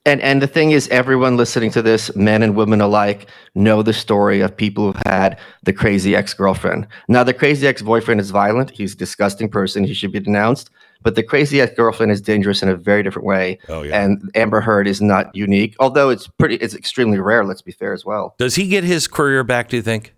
And 0.05 0.21
and 0.23 0.41
the 0.43 0.47
thing 0.47 0.71
is, 0.71 0.88
everyone 0.88 1.37
listening 1.37 1.71
to 1.73 1.83
this, 1.83 2.14
men 2.17 2.43
and 2.43 2.57
women 2.57 2.81
alike, 2.81 3.29
know 3.55 3.83
the 3.83 3.93
story 3.93 4.41
of 4.41 4.57
people 4.57 4.87
who've 4.87 5.03
had 5.05 5.38
the 5.64 5.73
crazy 5.73 6.17
ex 6.17 6.35
girlfriend. 6.35 6.87
Now, 7.09 7.25
the 7.25 7.35
crazy 7.35 7.67
ex 7.67 7.83
boyfriend 7.83 8.21
is 8.21 8.31
violent. 8.31 8.71
He's 8.71 8.95
a 8.95 8.97
disgusting 8.97 9.49
person. 9.51 9.85
He 9.85 9.95
should 9.95 10.12
be 10.12 10.21
denounced. 10.21 10.71
But 11.03 11.14
the 11.14 11.23
crazy 11.23 11.61
ex 11.61 11.75
girlfriend 11.77 12.11
is 12.11 12.21
dangerous 12.21 12.62
in 12.62 12.69
a 12.69 12.75
very 12.75 13.03
different 13.03 13.27
way. 13.27 13.59
Oh, 13.69 13.83
yeah. 13.83 14.03
And 14.03 14.31
Amber 14.35 14.61
Heard 14.61 14.88
is 14.88 15.01
not 15.01 15.35
unique, 15.35 15.77
although 15.79 16.09
it's 16.09 16.27
pretty. 16.27 16.57
It's 16.57 16.75
extremely 16.75 17.19
rare. 17.21 17.45
Let's 17.45 17.62
be 17.62 17.73
fair 17.73 17.93
as 17.93 18.05
well. 18.05 18.35
Does 18.38 18.55
he 18.55 18.67
get 18.67 18.85
his 18.85 19.07
career 19.07 19.45
back? 19.45 19.69
Do 19.69 19.77
you 19.77 19.83
think? 19.83 20.14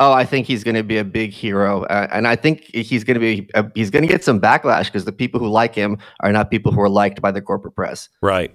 Oh, 0.00 0.12
I 0.12 0.24
think 0.24 0.46
he's 0.48 0.64
going 0.64 0.74
to 0.74 0.82
be 0.82 0.98
a 0.98 1.04
big 1.04 1.32
hero, 1.32 1.84
uh, 1.84 2.08
and 2.12 2.26
I 2.26 2.34
think 2.34 2.64
he's 2.74 3.04
going 3.04 3.14
to 3.14 3.20
be 3.20 3.48
uh, 3.54 3.62
he's 3.76 3.90
going 3.90 4.02
to 4.02 4.08
get 4.08 4.24
some 4.24 4.40
backlash 4.40 4.86
because 4.86 5.04
the 5.04 5.12
people 5.12 5.38
who 5.38 5.48
like 5.48 5.72
him 5.74 5.98
are 6.20 6.32
not 6.32 6.50
people 6.50 6.72
who 6.72 6.80
are 6.80 6.88
liked 6.88 7.22
by 7.22 7.30
the 7.30 7.40
corporate 7.40 7.76
press. 7.76 8.08
Right. 8.20 8.52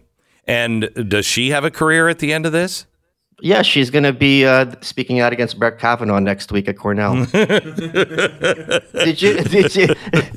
And 0.47 0.89
does 1.07 1.25
she 1.25 1.51
have 1.51 1.63
a 1.63 1.71
career 1.71 2.09
at 2.09 2.19
the 2.19 2.33
end 2.33 2.45
of 2.45 2.51
this? 2.51 2.85
Yeah, 3.41 3.61
she's 3.61 3.89
going 3.89 4.03
to 4.03 4.11
be 4.11 4.45
uh, 4.45 4.73
speaking 4.81 5.21
out 5.21 5.31
against 5.31 5.57
Brett 5.57 5.79
Kavanaugh 5.79 6.19
next 6.19 6.51
week 6.51 6.67
at 6.67 6.77
Cornell. 6.77 7.23
did 7.31 9.21
you 9.21 9.37
did 9.43 9.75
you 9.75 9.87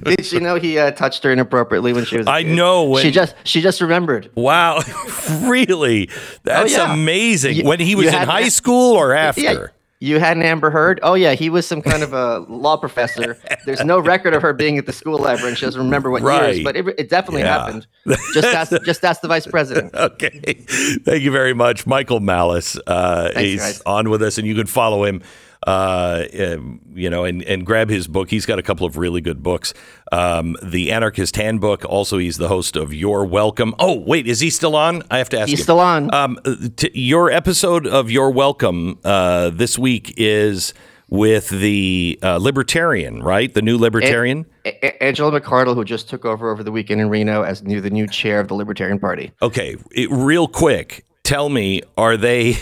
did 0.05 0.33
you 0.33 0.39
know 0.39 0.55
he 0.57 0.79
uh, 0.79 0.93
touched 0.93 1.25
her 1.25 1.33
inappropriately 1.33 1.93
when 1.93 2.05
she 2.05 2.19
was? 2.19 2.27
I 2.29 2.45
kid? 2.45 2.55
know 2.55 2.85
when- 2.85 3.03
she 3.03 3.11
just 3.11 3.35
she 3.45 3.61
just 3.61 3.81
remembered. 3.81 4.31
Wow, 4.37 4.81
really? 5.43 6.11
That's 6.45 6.75
Oh, 6.75 6.77
yeah. 6.77 6.93
amazing. 6.95 7.57
You- 7.57 7.65
when 7.65 7.81
he 7.81 7.95
was 7.97 8.07
in 8.07 8.15
high 8.15 8.49
school 8.49 8.95
or 8.95 9.13
after? 9.15 9.41
Yeah, 9.41 9.67
you 10.03 10.19
had 10.19 10.37
an 10.37 10.43
Amber 10.43 10.71
Heard. 10.71 10.99
Oh 11.05 11.15
yeah, 11.15 11.35
he 11.35 11.49
was 11.49 11.65
some 11.67 11.81
kind 11.81 12.03
of 12.03 12.13
a 12.13 12.41
law 12.49 12.77
professor. 12.77 13.39
There's 13.67 13.85
no 13.85 14.01
record 14.01 14.35
of 14.35 14.43
her 14.43 14.53
being 14.53 14.77
at 14.77 14.87
the 14.87 14.93
school 14.93 15.27
ever, 15.29 15.47
and 15.47 15.57
she 15.57 15.65
doesn't 15.65 15.81
remember 15.81 16.11
what 16.11 16.23
Right. 16.23 16.55
years. 16.57 16.65
But 16.65 16.77
it, 16.77 16.87
it 16.99 17.09
definitely 17.09 17.43
Yeah. 17.43 17.61
happened. 17.65 17.87
Just 18.35 18.49
ask 18.49 18.73
just 18.85 19.05
ask 19.05 19.21
the 19.21 19.29
vice 19.29 19.47
president. 19.47 19.95
Okay. 19.95 20.41
Thank 21.05 21.23
you 21.23 21.31
very 21.31 21.55
much, 21.55 21.87
Michael 21.87 22.19
Malice. 22.21 22.77
Uh, 22.87 23.31
Thanks, 23.33 23.41
he's 23.41 23.61
guys. 23.61 23.83
on 23.87 24.11
with 24.11 24.23
us, 24.23 24.39
and 24.39 24.47
you 24.47 24.57
can 24.57 24.67
follow 24.67 25.05
him. 25.05 25.23
Uh, 25.67 26.25
um, 26.41 26.81
you 26.95 27.09
know, 27.09 27.25
and, 27.25 27.43
and 27.45 27.65
grab 27.65 27.89
his 27.89 28.09
book. 28.09 28.31
He's 28.31 28.47
got 28.47 28.59
a 28.59 28.63
couple 28.63 28.87
of 28.87 28.97
really 28.97 29.21
good 29.21 29.43
books. 29.43 29.73
Um, 30.11 30.57
the 30.63 30.91
Anarchist 30.91 31.37
Handbook. 31.37 31.85
Also, 31.85 32.19
he's 32.19 32.37
the 32.37 32.49
host 32.49 32.75
of 32.77 32.93
Your 32.93 33.25
Welcome. 33.25 33.75
Oh, 33.79 33.99
wait, 34.01 34.27
is 34.27 34.41
he 34.41 34.51
still 34.51 34.75
on? 34.75 35.03
I 35.11 35.19
have 35.19 35.29
to 35.31 35.39
ask. 35.41 35.49
He's 35.49 35.63
still 35.63 35.81
on. 35.81 36.13
Um, 36.13 36.39
t- 36.77 36.91
your 36.95 37.31
episode 37.31 37.87
of 37.87 38.11
Your 38.11 38.31
Welcome 38.33 38.99
uh, 39.05 39.51
this 39.51 39.79
week 39.79 40.15
is 40.17 40.75
with 41.09 41.51
the 41.51 42.19
uh, 42.23 42.39
Libertarian, 42.39 43.23
right? 43.23 43.53
The 43.53 43.63
new 43.63 43.77
Libertarian. 43.79 44.47
A- 44.65 44.85
A- 44.85 45.03
Angela 45.05 45.41
McArdle, 45.41 45.75
who 45.75 45.85
just 45.85 46.09
took 46.09 46.25
over 46.25 46.51
over 46.51 46.63
the 46.65 46.73
weekend 46.73 47.01
in 47.01 47.09
Reno 47.09 47.43
as 47.43 47.63
new 47.63 47.81
the 47.81 47.91
new 47.91 48.07
chair 48.09 48.41
of 48.41 48.49
the 48.49 48.55
Libertarian 48.55 48.99
Party. 48.99 49.31
Okay, 49.43 49.77
it, 49.93 50.11
real 50.11 50.49
quick, 50.49 51.05
tell 51.23 51.49
me, 51.51 51.83
are 51.97 52.17
they 52.17 52.57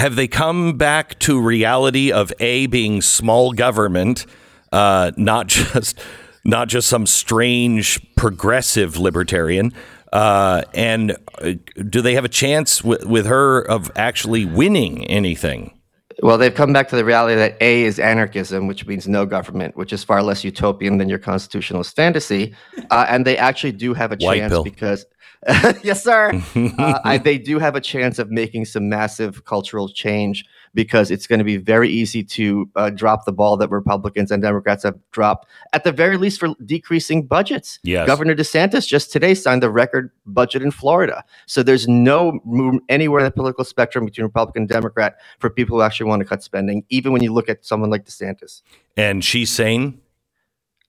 have 0.00 0.16
they 0.16 0.26
come 0.26 0.78
back 0.78 1.18
to 1.18 1.38
reality 1.38 2.10
of 2.10 2.32
a 2.40 2.66
being 2.68 3.02
small 3.02 3.52
government, 3.52 4.24
uh, 4.72 5.12
not 5.16 5.46
just 5.48 5.98
not 6.42 6.68
just 6.68 6.88
some 6.88 7.06
strange 7.06 8.00
progressive 8.16 8.96
libertarian, 8.96 9.74
uh, 10.10 10.62
and 10.72 11.16
uh, 11.42 11.52
do 11.88 12.00
they 12.00 12.14
have 12.14 12.24
a 12.24 12.30
chance 12.30 12.82
with, 12.82 13.04
with 13.04 13.26
her 13.26 13.60
of 13.60 13.92
actually 13.94 14.46
winning 14.46 15.04
anything? 15.06 15.78
Well, 16.22 16.38
they've 16.38 16.54
come 16.54 16.72
back 16.72 16.88
to 16.88 16.96
the 16.96 17.04
reality 17.04 17.34
that 17.34 17.56
A 17.60 17.84
is 17.84 17.98
anarchism, 17.98 18.66
which 18.66 18.86
means 18.86 19.06
no 19.06 19.26
government, 19.26 19.76
which 19.76 19.92
is 19.92 20.02
far 20.02 20.22
less 20.22 20.44
utopian 20.44 20.98
than 20.98 21.08
your 21.08 21.18
constitutionalist 21.18 21.94
fantasy. 21.94 22.54
Uh, 22.90 23.06
and 23.08 23.26
they 23.26 23.36
actually 23.36 23.72
do 23.72 23.94
have 23.94 24.12
a 24.12 24.16
White 24.16 24.38
chance 24.38 24.52
pill. 24.52 24.64
because, 24.64 25.06
yes, 25.82 26.04
sir, 26.04 26.32
uh, 26.54 27.00
I, 27.02 27.16
they 27.24 27.38
do 27.38 27.58
have 27.58 27.74
a 27.74 27.80
chance 27.80 28.18
of 28.18 28.30
making 28.30 28.66
some 28.66 28.90
massive 28.90 29.46
cultural 29.46 29.88
change 29.88 30.44
because 30.74 31.10
it's 31.10 31.26
going 31.26 31.38
to 31.38 31.44
be 31.44 31.56
very 31.56 31.88
easy 31.88 32.22
to 32.22 32.68
uh, 32.76 32.90
drop 32.90 33.24
the 33.24 33.32
ball 33.32 33.56
that 33.56 33.70
Republicans 33.70 34.30
and 34.30 34.42
Democrats 34.42 34.82
have 34.82 34.98
dropped, 35.12 35.48
at 35.72 35.82
the 35.84 35.92
very 35.92 36.18
least, 36.18 36.40
for 36.40 36.54
decreasing 36.66 37.26
budgets. 37.26 37.78
Yes. 37.82 38.06
Governor 38.06 38.34
DeSantis 38.34 38.86
just 38.86 39.10
today 39.12 39.34
signed 39.34 39.62
the 39.62 39.70
record 39.70 40.10
budget 40.26 40.60
in 40.60 40.70
Florida. 40.70 41.24
So 41.46 41.62
there's 41.62 41.88
no 41.88 42.38
room 42.44 42.80
anywhere 42.90 43.20
in 43.20 43.24
the 43.24 43.30
political 43.30 43.64
spectrum 43.64 44.04
between 44.04 44.26
Republican 44.26 44.62
and 44.62 44.68
Democrat 44.68 45.16
for 45.38 45.48
people 45.48 45.78
who 45.78 45.82
actually 45.82 46.06
want 46.06 46.20
to 46.20 46.26
cut 46.26 46.42
spending, 46.42 46.84
even 46.90 47.12
when 47.12 47.22
you 47.22 47.32
look 47.32 47.48
at 47.48 47.64
someone 47.64 47.88
like 47.88 48.04
DeSantis. 48.04 48.60
And 48.94 49.24
she's 49.24 49.50
sane. 49.50 50.02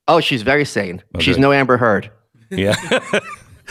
Oh, 0.09 0.19
she's 0.19 0.41
very 0.41 0.65
sane. 0.65 1.01
She's 1.19 1.37
no 1.37 1.53
Amber 1.53 1.77
Heard. 1.77 2.11
Yeah. 2.49 2.75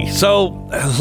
All. 0.00 0.08
So 0.08 0.48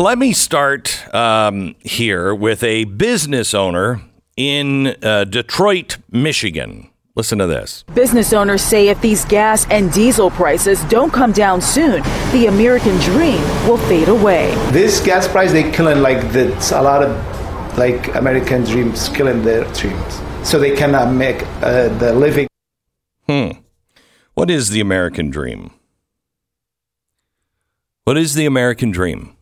let 0.01 0.17
me 0.17 0.33
start 0.33 1.13
um, 1.13 1.75
here 1.79 2.33
with 2.33 2.63
a 2.63 2.85
business 2.85 3.53
owner 3.53 4.01
in 4.37 4.95
uh, 5.03 5.25
Detroit, 5.25 5.97
Michigan. 6.09 6.89
Listen 7.15 7.39
to 7.39 7.47
this. 7.47 7.83
Business 7.93 8.31
owners 8.31 8.61
say 8.61 8.87
if 8.87 9.01
these 9.01 9.25
gas 9.25 9.67
and 9.69 9.91
diesel 9.91 10.31
prices 10.31 10.81
don't 10.85 11.11
come 11.11 11.33
down 11.33 11.59
soon, 11.59 12.01
the 12.31 12.45
American 12.47 12.97
dream 12.99 13.41
will 13.67 13.77
fade 13.77 14.07
away. 14.07 14.55
This 14.71 15.01
gas 15.01 15.27
price, 15.27 15.51
they 15.51 15.69
killing 15.71 16.01
like 16.01 16.31
the, 16.31 16.55
a 16.73 16.81
lot 16.81 17.03
of 17.03 17.77
like 17.77 18.15
American 18.15 18.63
dreams, 18.63 19.09
killing 19.09 19.43
their 19.43 19.65
dreams. 19.73 20.21
So 20.43 20.57
they 20.57 20.75
cannot 20.75 21.13
make 21.13 21.43
uh, 21.61 21.89
the 21.97 22.13
living. 22.13 22.47
Hmm. 23.27 23.59
What 24.33 24.49
is 24.49 24.69
the 24.69 24.79
American 24.79 25.29
dream? 25.29 25.71
What 28.03 28.17
is 28.17 28.33
the 28.33 28.47
American 28.47 28.89
dream? 28.89 29.35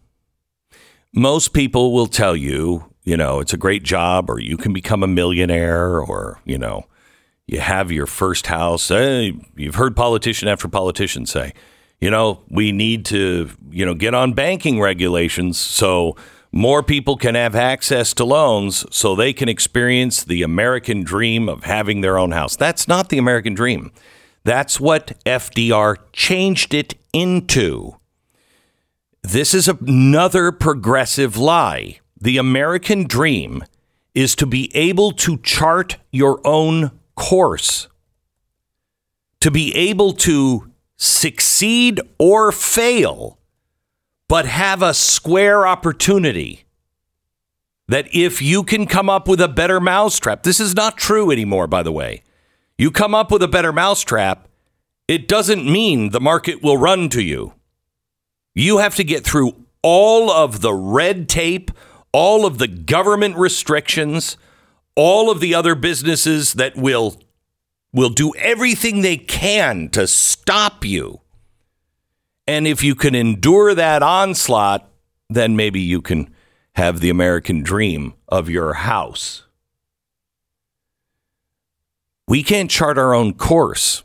Most 1.13 1.53
people 1.53 1.93
will 1.93 2.07
tell 2.07 2.35
you, 2.35 2.93
you 3.03 3.15
know, 3.15 3.39
it's 3.39 3.53
a 3.53 3.57
great 3.57 3.83
job, 3.83 4.29
or 4.29 4.37
you 4.37 4.57
can 4.57 4.73
become 4.73 5.01
a 5.01 5.07
millionaire, 5.07 6.01
or, 6.01 6.41
you 6.43 6.57
know, 6.57 6.85
you 7.47 7.61
have 7.61 7.89
your 7.89 8.05
first 8.05 8.47
house. 8.47 8.89
Hey, 8.89 9.33
you've 9.55 9.75
heard 9.75 9.95
politician 9.95 10.49
after 10.49 10.67
politician 10.67 11.25
say, 11.25 11.53
you 12.01 12.11
know, 12.11 12.41
we 12.49 12.73
need 12.73 13.05
to, 13.05 13.49
you 13.71 13.85
know, 13.85 13.93
get 13.93 14.13
on 14.13 14.33
banking 14.33 14.81
regulations 14.81 15.57
so 15.57 16.17
more 16.51 16.83
people 16.83 17.15
can 17.15 17.35
have 17.35 17.55
access 17.55 18.13
to 18.15 18.25
loans 18.25 18.85
so 18.91 19.15
they 19.15 19.31
can 19.31 19.47
experience 19.47 20.21
the 20.25 20.43
American 20.43 21.03
dream 21.03 21.47
of 21.47 21.63
having 21.63 22.01
their 22.01 22.17
own 22.17 22.31
house. 22.31 22.57
That's 22.57 22.89
not 22.89 23.07
the 23.07 23.19
American 23.19 23.53
dream. 23.53 23.93
That's 24.43 24.81
what 24.81 25.17
FDR 25.25 25.95
changed 26.11 26.73
it 26.73 26.95
into. 27.13 27.95
This 29.21 29.53
is 29.53 29.67
another 29.67 30.51
progressive 30.51 31.37
lie. 31.37 31.99
The 32.19 32.37
American 32.37 33.05
dream 33.05 33.63
is 34.15 34.35
to 34.35 34.45
be 34.45 34.75
able 34.75 35.11
to 35.11 35.37
chart 35.37 35.97
your 36.11 36.39
own 36.45 36.91
course, 37.15 37.87
to 39.41 39.51
be 39.51 39.75
able 39.75 40.13
to 40.13 40.71
succeed 40.95 42.01
or 42.17 42.51
fail, 42.51 43.37
but 44.27 44.45
have 44.45 44.81
a 44.81 44.93
square 44.93 45.67
opportunity. 45.67 46.65
That 47.87 48.07
if 48.13 48.41
you 48.41 48.63
can 48.63 48.85
come 48.85 49.09
up 49.09 49.27
with 49.27 49.41
a 49.41 49.47
better 49.47 49.79
mousetrap, 49.79 50.43
this 50.43 50.59
is 50.59 50.75
not 50.75 50.97
true 50.97 51.31
anymore, 51.31 51.67
by 51.67 51.83
the 51.83 51.91
way. 51.91 52.23
You 52.77 52.91
come 52.91 53.13
up 53.13 53.31
with 53.31 53.43
a 53.43 53.47
better 53.47 53.73
mousetrap, 53.73 54.47
it 55.07 55.27
doesn't 55.27 55.65
mean 55.65 56.11
the 56.11 56.21
market 56.21 56.61
will 56.61 56.77
run 56.77 57.09
to 57.09 57.21
you. 57.21 57.53
You 58.55 58.79
have 58.79 58.95
to 58.95 59.03
get 59.03 59.23
through 59.23 59.65
all 59.81 60.31
of 60.31 60.61
the 60.61 60.73
red 60.73 61.29
tape, 61.29 61.71
all 62.11 62.45
of 62.45 62.57
the 62.57 62.67
government 62.67 63.37
restrictions, 63.37 64.37
all 64.95 65.31
of 65.31 65.39
the 65.39 65.55
other 65.55 65.75
businesses 65.75 66.53
that 66.53 66.75
will 66.75 67.21
will 67.91 68.09
do 68.09 68.33
everything 68.35 69.01
they 69.01 69.17
can 69.17 69.89
to 69.89 70.05
stop 70.05 70.85
you. 70.85 71.21
And 72.45 72.67
if 72.67 72.83
you 72.83 72.95
can 72.95 73.15
endure 73.15 73.73
that 73.73 74.03
onslaught, 74.03 74.89
then 75.29 75.55
maybe 75.55 75.79
you 75.79 76.01
can 76.01 76.33
have 76.73 76.99
the 76.99 77.09
American 77.09 77.63
dream 77.63 78.13
of 78.27 78.49
your 78.49 78.73
house. 78.73 79.43
We 82.27 82.43
can't 82.43 82.69
chart 82.69 82.97
our 82.97 83.13
own 83.13 83.33
course. 83.33 84.03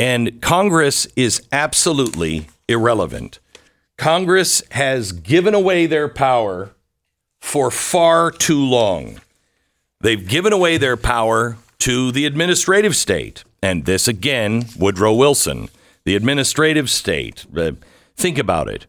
And 0.00 0.40
Congress 0.40 1.06
is 1.14 1.46
absolutely 1.52 2.46
irrelevant. 2.66 3.38
Congress 3.98 4.62
has 4.70 5.12
given 5.12 5.52
away 5.52 5.84
their 5.84 6.08
power 6.08 6.70
for 7.38 7.70
far 7.70 8.30
too 8.30 8.64
long. 8.64 9.20
They've 10.00 10.26
given 10.26 10.54
away 10.54 10.78
their 10.78 10.96
power 10.96 11.58
to 11.80 12.10
the 12.12 12.24
administrative 12.24 12.96
state. 12.96 13.44
And 13.62 13.84
this 13.84 14.08
again, 14.08 14.64
Woodrow 14.78 15.12
Wilson, 15.12 15.68
the 16.06 16.16
administrative 16.16 16.88
state. 16.88 17.44
Uh, 17.54 17.72
think 18.16 18.38
about 18.38 18.70
it. 18.70 18.86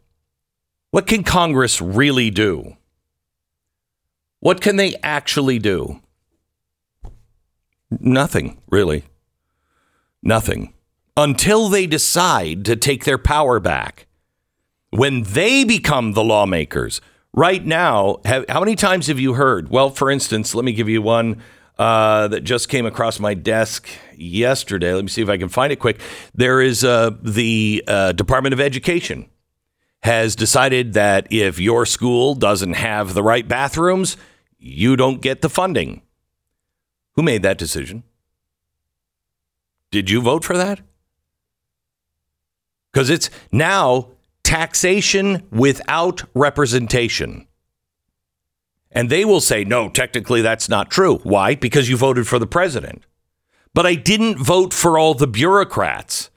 What 0.92 1.08
can 1.08 1.26
Congress 1.26 1.82
really 1.82 2.30
do? 2.30 2.78
What 4.40 4.62
can 4.62 4.78
they 4.78 4.96
actually 5.04 5.60
do? 5.60 6.00
Nothing, 8.00 8.62
really. 8.70 9.04
Nothing. 10.24 10.74
Until 11.22 11.70
they 11.70 11.86
decide 11.86 12.66
to 12.66 12.76
take 12.76 13.06
their 13.06 13.20
power 13.20 13.60
back. 13.60 14.08
When 14.90 15.22
they 15.22 15.64
become 15.64 16.14
the 16.14 16.24
lawmakers, 16.24 17.00
right 17.32 17.64
now, 17.64 18.22
have, 18.26 18.46
how 18.50 18.60
many 18.60 18.76
times 18.76 19.06
have 19.06 19.20
you 19.20 19.36
heard? 19.36 19.70
Well, 19.70 19.92
for 19.92 20.10
instance, 20.10 20.56
let 20.56 20.66
me 20.66 20.74
give 20.74 20.90
you 20.90 21.04
one 21.04 21.44
uh, 21.78 22.28
that 22.30 22.42
just 22.42 22.70
came 22.70 22.88
across 22.88 23.20
my 23.20 23.36
desk 23.36 23.88
yesterday. 24.16 24.96
Let 24.96 25.04
me 25.04 25.10
see 25.10 25.22
if 25.22 25.30
I 25.30 25.38
can 25.38 25.48
find 25.48 25.72
it 25.72 25.76
quick. 25.76 26.02
There 26.34 26.60
is 26.60 26.84
uh, 26.84 27.12
the 27.22 27.84
uh, 27.88 28.14
Department 28.14 28.54
of 28.54 28.60
Education 28.60 29.30
has 30.02 30.36
decided 30.36 30.94
that 30.94 31.28
if 31.32 31.60
your 31.60 31.86
school 31.86 32.34
doesn't 32.34 32.74
have 32.74 33.14
the 33.14 33.22
right 33.22 33.48
bathrooms, 33.48 34.18
you 34.58 34.96
don't 34.96 35.22
get 35.22 35.42
the 35.42 35.50
funding. 35.50 36.02
Who 37.14 37.22
made 37.22 37.44
that 37.44 37.60
decision? 37.60 38.02
Did 39.92 40.10
you 40.10 40.20
vote 40.20 40.44
for 40.44 40.58
that? 40.58 40.82
Because 42.92 43.10
it's 43.10 43.30
now 43.52 44.10
taxation 44.44 45.48
without 45.52 46.24
representation. 46.34 47.48
And 48.92 49.10
they 49.10 49.24
will 49.24 49.40
say, 49.40 49.64
no, 49.64 49.90
technically 49.90 50.42
that's 50.42 50.68
not 50.68 50.92
true. 50.92 51.18
Why? 51.20 51.56
Because 51.56 51.90
you 51.90 51.96
voted 51.96 52.28
for 52.28 52.40
the 52.40 52.48
president. 52.48 53.04
But 53.74 53.86
I 53.86 53.96
didn't 53.96 54.38
vote 54.38 54.74
for 54.74 55.00
all 55.00 55.14
the 55.14 55.28
bureaucrats. 55.28 56.30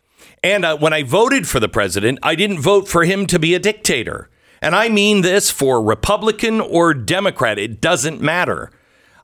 And 0.45 0.65
uh, 0.65 0.77
when 0.77 0.93
I 0.93 1.03
voted 1.03 1.49
for 1.49 1.59
the 1.59 1.69
president, 1.69 2.19
I 2.23 2.35
didn't 2.35 2.61
vote 2.61 2.87
for 2.87 3.05
him 3.05 3.27
to 3.27 3.39
be 3.39 3.55
a 3.55 3.59
dictator. 3.59 4.31
And 4.63 4.77
I 4.77 4.89
mean 4.89 5.23
this 5.23 5.51
for 5.51 5.83
Republican 5.83 6.61
or 6.61 6.95
Democrat, 6.95 7.59
it 7.59 7.81
doesn't 7.81 8.21
matter. 8.21 8.71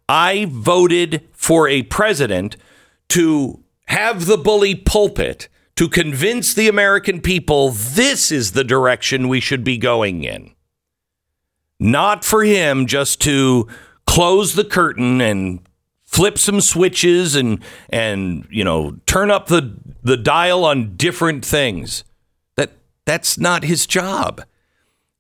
I 0.09 0.47
voted 0.49 1.29
for 1.33 1.69
a 1.69 1.83
president 1.85 2.57
to 3.11 3.63
have 3.87 4.27
the 4.27 4.37
bully 4.37 4.75
pulpit 4.75 5.49
to 5.81 5.89
convince 5.89 6.53
the 6.53 6.69
American 6.69 7.23
people 7.23 7.71
this 7.71 8.31
is 8.31 8.53
the 8.53 8.63
direction 8.63 9.29
we 9.29 9.41
should 9.41 9.65
be 9.65 9.79
going 9.79 10.25
in. 10.25 10.51
Not 11.79 12.23
for 12.23 12.45
him 12.45 12.85
just 12.85 13.23
to 13.23 13.67
close 14.07 14.57
the 14.57 14.65
curtain 14.67 15.23
and 15.23 15.61
flip 16.05 16.37
some 16.37 16.61
switches 16.61 17.35
and 17.35 17.65
and 17.89 18.47
you 18.51 18.63
know 18.63 18.99
turn 19.07 19.31
up 19.31 19.47
the 19.47 19.75
the 20.03 20.19
dial 20.19 20.67
on 20.67 20.99
different 20.99 21.47
things. 21.47 22.05
That 22.57 22.73
that's 23.07 23.39
not 23.39 23.65
his 23.65 23.87
job. 23.87 24.45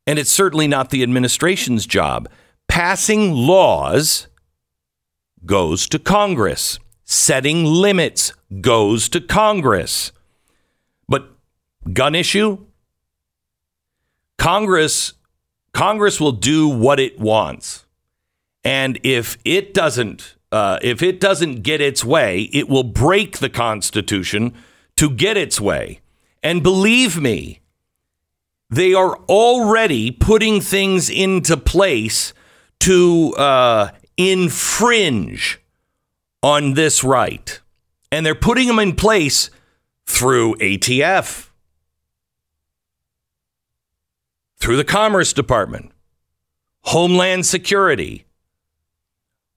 And 0.07 0.19
it's 0.19 0.31
certainly 0.31 0.69
not 0.69 0.91
the 0.91 1.03
administration's 1.03 1.87
job. 1.87 2.29
Passing 2.69 3.33
laws 3.33 4.29
goes 5.47 5.89
to 5.89 5.99
Congress. 5.99 6.79
Setting 7.07 7.65
limits 7.65 8.35
goes 8.61 9.09
to 9.09 9.23
Congress. 9.23 10.13
Gun 11.93 12.15
issue? 12.15 12.67
Congress 14.39 15.15
Congress 15.73 16.21
will 16.21 16.33
do 16.33 16.69
what 16.69 16.99
it 16.99 17.19
wants. 17.21 17.85
And 18.65 18.99
if 19.03 19.39
it 19.45 19.73
doesn't 19.73 20.37
uh, 20.53 20.79
if 20.83 21.03
it 21.03 21.21
doesn't 21.21 21.63
get 21.63 21.81
its 21.81 22.05
way, 22.05 22.43
it 22.53 22.69
will 22.69 22.85
break 22.85 23.39
the 23.39 23.51
Constitution 23.51 24.55
to 24.97 25.11
get 25.11 25.37
its 25.37 25.61
way. 25.61 26.01
And 26.43 26.63
believe 26.63 27.21
me, 27.21 27.61
they 28.69 28.95
are 28.95 29.17
already 29.29 30.11
putting 30.11 30.61
things 30.61 31.09
into 31.11 31.57
place 31.57 32.33
to 32.81 33.35
uh, 33.37 33.91
infringe 34.17 35.61
on 36.43 36.75
this 36.75 37.05
right. 37.05 37.61
And 38.11 38.25
they're 38.25 38.35
putting 38.35 38.67
them 38.67 38.79
in 38.79 38.97
place 38.97 39.51
through 40.07 40.57
ATF, 40.57 41.50
through 44.61 44.77
the 44.77 44.85
Commerce 44.85 45.33
Department, 45.33 45.91
Homeland 46.85 47.47
Security. 47.47 48.27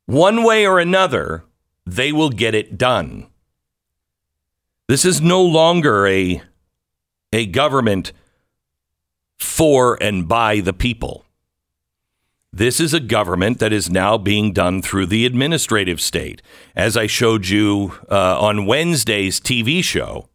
One 0.06 0.44
way 0.44 0.66
or 0.66 0.80
another, 0.80 1.44
they 1.86 2.12
will 2.12 2.30
get 2.30 2.56
it 2.56 2.78
done. 2.78 3.28
This 4.88 5.06
is 5.06 5.22
no 5.22 5.42
longer 5.42 6.08
a, 6.08 6.42
a 7.32 7.46
government 7.46 8.12
for 9.38 9.98
and 10.02 10.28
by 10.28 10.60
the 10.60 10.74
people. 10.74 11.26
This 12.52 12.80
is 12.80 12.94
a 12.94 13.00
government 13.00 13.58
that 13.60 13.74
is 13.74 13.90
now 13.90 14.18
being 14.18 14.54
done 14.54 14.82
through 14.82 15.08
the 15.08 15.26
administrative 15.26 16.00
state. 16.00 16.42
As 16.76 16.96
I 16.96 17.08
showed 17.08 17.48
you 17.48 17.94
uh, 18.12 18.40
on 18.40 18.68
Wednesday's 18.68 19.40
TV 19.40 19.84
show, 19.84 20.30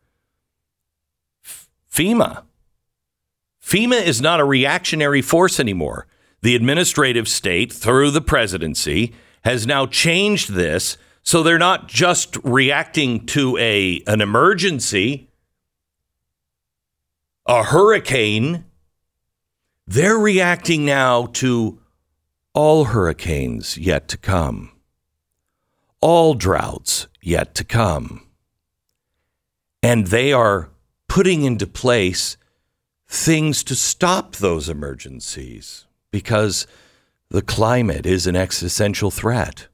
FEMA. 1.93 2.43
FEMA 3.69 4.03
is 4.03 4.23
not 4.23 4.41
a 4.41 4.47
reactionary 4.47 5.21
force 5.21 5.61
anymore. 5.61 6.07
The 6.41 6.57
administrative 6.57 7.29
state, 7.29 7.71
through 7.71 8.13
the 8.13 8.23
presidency, 8.23 9.13
has 9.45 9.67
now 9.67 9.85
changed 9.85 10.55
this 10.55 10.97
so 11.23 11.43
they're 11.43 11.59
not 11.59 11.87
just 11.87 12.39
reacting 12.43 13.27
to 13.27 13.59
a 13.59 14.03
an 14.07 14.23
emergency, 14.23 15.29
a 17.45 17.65
hurricane. 17.65 18.65
They're 19.87 20.17
reacting 20.17 20.87
now 20.87 21.27
to 21.35 21.79
all 22.55 22.85
hurricanes 22.87 23.77
yet 23.77 24.09
to 24.09 24.17
come, 24.17 24.73
all 26.01 26.33
droughts 26.33 27.07
yet 27.21 27.55
to 27.57 27.65
come. 27.65 28.27
And 29.83 30.07
they 30.07 30.33
are 30.33 30.71
putting 31.07 31.43
into 31.43 31.67
place 31.67 32.39
things 33.09 33.64
to 33.64 33.75
stop 33.75 34.37
those 34.37 34.68
emergencies 34.68 35.87
because 36.11 36.66
the 37.31 37.42
climate 37.42 38.07
is 38.07 38.27
an 38.27 38.37
existential 38.37 39.11
threat. 39.11 39.68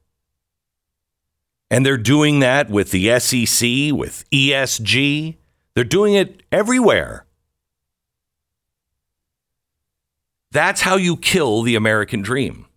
And 1.69 1.85
they're 1.85 1.97
doing 1.97 2.39
that 2.39 2.69
with 2.69 2.91
the 2.91 3.19
SEC, 3.19 3.93
with 3.93 4.23
ESG. 4.31 5.35
They're 5.73 5.83
doing 5.83 6.13
it 6.13 6.43
everywhere. 6.51 7.25
That's 10.51 10.81
how 10.81 10.95
you 10.95 11.17
kill 11.17 11.63
the 11.63 11.75
American 11.75 12.21
dream. 12.21 12.67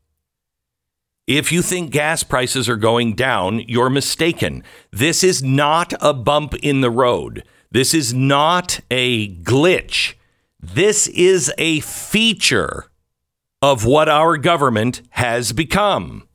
If 1.28 1.52
you 1.52 1.62
think 1.62 1.90
gas 1.90 2.22
prices 2.24 2.68
are 2.68 2.76
going 2.76 3.14
down, 3.14 3.60
you're 3.68 3.90
mistaken. 3.90 4.64
This 4.90 5.22
is 5.22 5.42
not 5.42 5.92
a 6.00 6.14
bump 6.14 6.54
in 6.54 6.80
the 6.80 6.90
road. 6.90 7.44
This 7.70 7.92
is 7.92 8.14
not 8.14 8.80
a 8.90 9.36
glitch. 9.42 10.14
This 10.60 11.06
is 11.08 11.52
a 11.58 11.80
feature 11.80 12.86
of 13.62 13.84
what 13.84 14.08
our 14.08 14.36
government 14.36 15.02
has 15.10 15.52
become. 15.52 16.28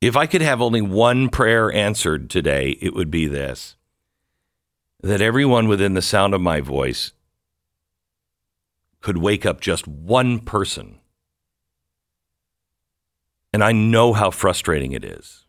If 0.00 0.16
I 0.16 0.26
could 0.26 0.42
have 0.42 0.60
only 0.60 0.82
one 0.82 1.28
prayer 1.28 1.72
answered 1.72 2.28
today, 2.28 2.76
it 2.80 2.94
would 2.94 3.10
be 3.10 3.26
this 3.26 3.76
that 5.00 5.20
everyone 5.20 5.66
within 5.66 5.94
the 5.94 6.02
sound 6.02 6.32
of 6.32 6.40
my 6.40 6.60
voice 6.60 7.10
could 9.00 9.18
wake 9.18 9.44
up 9.44 9.60
just 9.60 9.86
one 9.88 10.38
person. 10.38 11.00
And 13.52 13.64
I 13.64 13.72
know 13.72 14.12
how 14.12 14.30
frustrating 14.30 14.92
it 14.92 15.04
is. 15.04 15.44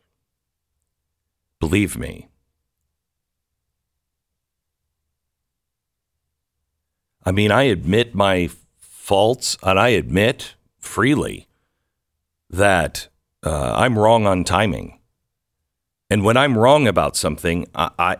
Believe 1.59 1.97
me. 1.97 2.29
I 7.25 7.31
mean, 7.31 7.51
I 7.51 7.63
admit 7.63 8.13
my 8.15 8.49
faults, 8.79 9.57
and 9.63 9.79
I 9.79 9.89
admit 9.89 10.55
freely 10.79 11.47
that 12.49 13.07
uh, 13.43 13.73
I'm 13.75 13.97
wrong 13.97 14.25
on 14.27 14.43
timing. 14.43 14.99
And 16.09 16.23
when 16.23 16.37
I'm 16.37 16.57
wrong 16.57 16.87
about 16.87 17.15
something, 17.15 17.67
I, 17.73 17.89
I, 17.97 18.17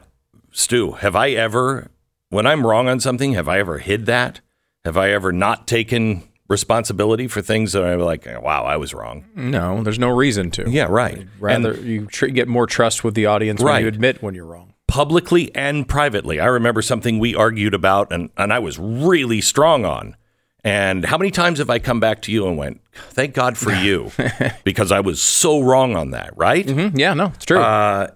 Stu, 0.52 0.94
have 0.94 1.16
I 1.16 1.32
ever, 1.32 1.92
when 2.30 2.46
I'm 2.48 2.66
wrong 2.66 2.88
on 2.88 3.00
something, 3.00 3.34
have 3.34 3.48
I 3.48 3.60
ever 3.60 3.78
hid 3.80 4.06
that? 4.08 4.42
Have 4.84 4.98
I 4.98 5.12
ever 5.12 5.32
not 5.32 5.68
taken 5.68 6.24
responsibility 6.50 7.28
for 7.28 7.42
things 7.42 7.72
that 7.74 7.84
I'm 7.84 8.00
like, 8.00 8.26
wow, 8.42 8.64
I 8.64 8.78
was 8.78 8.94
wrong? 8.94 9.26
No, 9.36 9.84
there's 9.84 10.00
no 10.00 10.10
reason 10.10 10.52
to. 10.52 10.70
Yeah, 10.70 10.88
right. 10.90 11.28
Rather 11.40 11.74
And- 11.74 11.86
you 11.86 12.06
tr- 12.08 12.28
get 12.28 12.48
more 12.48 12.66
trust 12.68 13.04
with 13.04 13.14
the 13.14 13.26
audience 13.28 13.62
when 13.62 13.82
you 13.82 13.88
admit 13.88 14.22
when 14.22 14.34
you're 14.36 14.46
wrong. 14.46 14.73
Publicly 14.94 15.50
and 15.56 15.88
privately. 15.90 16.40
I 16.40 16.46
remember 16.46 16.84
something 16.84 17.18
we 17.18 17.34
argued 17.34 17.74
about 17.74 18.12
and, 18.14 18.30
and 18.38 18.54
I 18.54 18.60
was 18.60 18.78
really 18.78 19.42
strong 19.42 19.86
on. 19.86 20.16
And 20.64 21.04
how 21.04 21.18
many 21.18 21.32
times 21.32 21.58
have 21.58 21.72
I 21.72 21.80
come 21.80 22.00
back 22.00 22.22
to 22.22 22.32
you 22.32 22.46
and 22.48 22.60
went, 22.60 22.80
thank 23.10 23.34
God 23.34 23.58
for 23.58 23.74
you, 23.74 24.12
because 24.64 24.92
I 24.92 25.00
was 25.00 25.20
so 25.20 25.62
wrong 25.62 25.96
on 25.96 26.12
that, 26.12 26.38
right? 26.38 26.64
Mhm. 26.68 26.96
Yeah, 26.96 27.16
no, 27.16 27.32
it's 27.34 27.44
true. 27.44 27.60
Uh, 27.60 28.12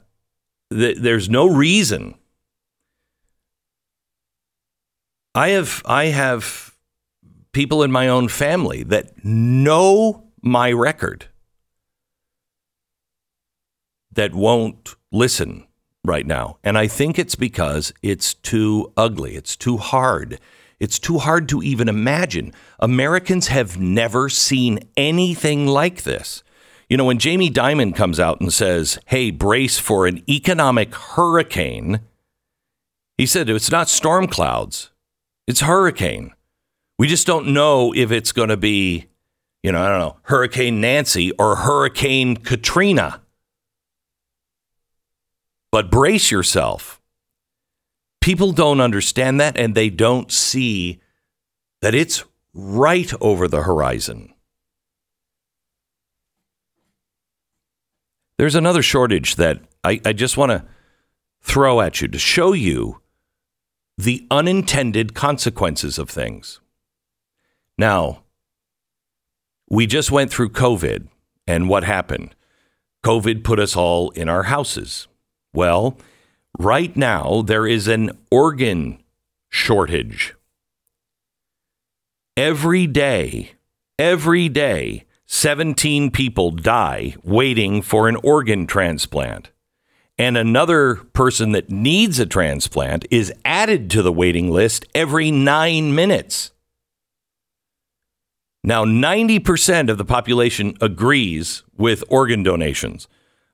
th- 0.72 0.98
there's 1.00 1.28
no 1.30 1.48
reason. 1.48 2.14
I 5.34 5.50
have 5.50 5.82
I 5.86 6.06
have 6.06 6.76
people 7.54 7.82
in 7.82 7.92
my 7.92 8.08
own 8.08 8.28
family 8.30 8.84
that 8.84 9.26
know 9.26 10.28
my 10.44 10.72
record 10.72 11.26
that 14.12 14.36
won't 14.36 14.96
listen 15.12 15.67
right 16.08 16.26
now. 16.26 16.58
And 16.64 16.78
I 16.78 16.88
think 16.88 17.20
it's 17.20 17.36
because 17.36 17.94
it's 18.02 18.34
too 18.34 18.92
ugly. 18.98 19.36
It's 19.36 19.56
too 19.56 19.78
hard. 19.78 20.40
It's 20.80 21.00
too 21.00 21.18
hard 21.18 21.50
to 21.50 21.62
even 21.62 21.90
imagine. 21.90 22.54
Americans 22.80 23.48
have 23.48 23.80
never 23.80 24.30
seen 24.30 24.80
anything 24.96 25.68
like 25.68 26.04
this. 26.04 26.44
You 26.90 26.98
know, 26.98 27.06
when 27.06 27.20
Jamie 27.20 27.50
Dimon 27.50 27.96
comes 27.96 28.20
out 28.20 28.40
and 28.40 28.54
says, 28.54 28.98
hey, 29.08 29.32
brace 29.32 29.78
for 29.78 30.08
an 30.08 30.24
economic 30.30 30.96
hurricane, 30.96 32.00
he 33.18 33.26
said 33.26 33.50
it's 33.50 33.72
not 33.72 33.90
storm 33.90 34.28
clouds, 34.28 34.92
it's 35.48 35.62
hurricane. 35.62 36.34
We 37.00 37.08
just 37.08 37.28
don't 37.28 37.48
know 37.48 37.94
if 37.94 38.12
it's 38.12 38.32
going 38.32 38.50
to 38.50 38.58
be, 38.58 39.08
you 39.64 39.72
know, 39.72 39.84
I 39.84 39.90
don't 39.90 40.00
know, 40.00 40.18
Hurricane 40.24 40.80
Nancy 40.80 41.32
or 41.34 41.58
Hurricane 41.58 42.38
Katrina. 42.38 43.22
But 45.78 45.92
brace 45.92 46.32
yourself. 46.32 47.00
People 48.20 48.52
don't 48.52 48.82
understand 48.82 49.40
that 49.40 49.56
and 49.56 49.76
they 49.76 49.92
don't 49.92 50.32
see 50.32 51.00
that 51.84 51.94
it's 51.94 52.24
right 52.52 53.14
over 53.22 53.48
the 53.48 53.62
horizon. 53.62 54.34
There's 58.40 58.56
another 58.56 58.82
shortage 58.82 59.36
that 59.36 59.60
I, 59.84 60.02
I 60.04 60.14
just 60.14 60.36
want 60.36 60.52
to 60.52 60.66
throw 61.42 61.80
at 61.80 62.02
you 62.02 62.08
to 62.08 62.18
show 62.18 62.54
you 62.54 63.00
the 64.00 64.26
unintended 64.32 65.14
consequences 65.14 66.00
of 66.00 66.10
things. 66.10 66.60
Now, 67.78 68.24
we 69.70 69.86
just 69.86 70.10
went 70.10 70.32
through 70.32 70.50
COVID, 70.50 71.08
and 71.46 71.70
what 71.70 71.84
happened? 71.84 72.34
COVID 73.04 73.44
put 73.44 73.60
us 73.60 73.76
all 73.76 74.10
in 74.10 74.28
our 74.28 74.46
houses. 74.46 75.08
Well, 75.54 75.98
right 76.60 76.96
now, 76.96 77.42
there 77.42 77.68
is 77.68 77.88
an 77.88 78.12
organ 78.30 79.02
shortage. 79.50 80.36
Every 82.36 82.86
day, 82.86 83.52
every 83.98 84.50
day, 84.50 85.06
17 85.26 86.12
people 86.12 86.52
die 86.52 87.16
waiting 87.24 87.82
for 87.82 88.08
an 88.08 88.16
organ 88.24 88.68
transplant. 88.68 89.52
And 90.18 90.38
another 90.38 90.96
person 90.96 91.52
that 91.52 91.70
needs 91.70 92.20
a 92.20 92.26
transplant 92.26 93.06
is 93.12 93.34
added 93.46 93.92
to 93.92 94.02
the 94.02 94.12
waiting 94.12 94.50
list 94.50 94.86
every 94.96 95.30
nine 95.30 95.94
minutes. 95.94 96.52
Now, 98.64 98.84
90% 98.84 99.90
of 99.90 99.98
the 99.98 100.06
population 100.06 100.76
agrees 100.82 101.64
with 101.78 102.04
organ 102.10 102.44
donations, 102.44 103.08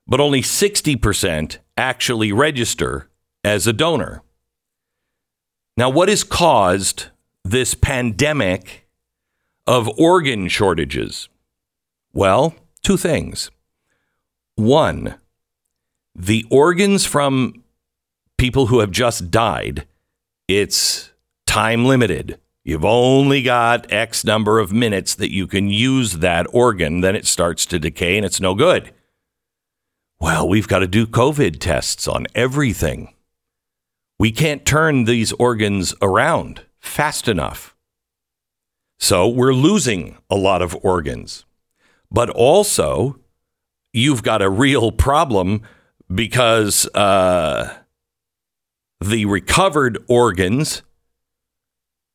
but 0.08 0.20
only 0.20 0.42
60% 0.42 1.58
actually 1.78 2.32
register 2.32 3.10
as 3.44 3.68
a 3.68 3.74
donor. 3.74 4.22
Now, 5.76 5.90
what 5.90 6.10
has 6.10 6.24
caused 6.24 7.08
this 7.44 7.74
pandemic 7.74 8.88
of 9.66 9.90
organ 9.98 10.48
shortages? 10.48 11.30
Well, 12.14 12.56
two 12.84 12.98
things. 12.98 13.50
One, 14.56 15.16
the 16.16 16.46
organs 16.52 17.06
from 17.06 17.64
people 18.38 18.68
who 18.68 18.80
have 18.80 18.92
just 18.92 19.32
died, 19.32 19.88
it's 20.48 21.12
time 21.48 21.86
limited. 21.86 22.40
You've 22.64 22.86
only 22.86 23.42
got 23.42 23.92
X 23.92 24.24
number 24.24 24.60
of 24.60 24.72
minutes 24.72 25.16
that 25.16 25.34
you 25.34 25.48
can 25.48 25.70
use 25.70 26.20
that 26.20 26.46
organ, 26.54 27.02
then 27.02 27.16
it 27.16 27.26
starts 27.26 27.66
to 27.68 27.80
decay 27.80 28.16
and 28.16 28.26
it's 28.26 28.40
no 28.40 28.54
good. 28.54 28.94
Well, 30.24 30.48
we've 30.48 30.70
got 30.70 30.80
to 30.80 30.88
do 30.88 31.06
COVID 31.06 31.60
tests 31.60 32.08
on 32.08 32.28
everything. 32.34 33.14
We 34.18 34.32
can't 34.32 34.66
turn 34.66 35.04
these 35.04 35.34
organs 35.34 35.94
around 36.02 36.62
fast 36.80 37.28
enough. 37.28 37.76
So 38.98 39.28
we're 39.28 39.54
losing 39.54 40.18
a 40.30 40.38
lot 40.38 40.62
of 40.62 40.78
organs. 40.82 41.44
But 42.10 42.30
also, 42.30 43.20
you've 43.92 44.24
got 44.24 44.42
a 44.42 44.50
real 44.50 44.94
problem 44.94 45.62
because 46.10 46.88
uh, 46.96 47.80
the 49.02 49.26
recovered 49.26 49.98
organs 50.08 50.84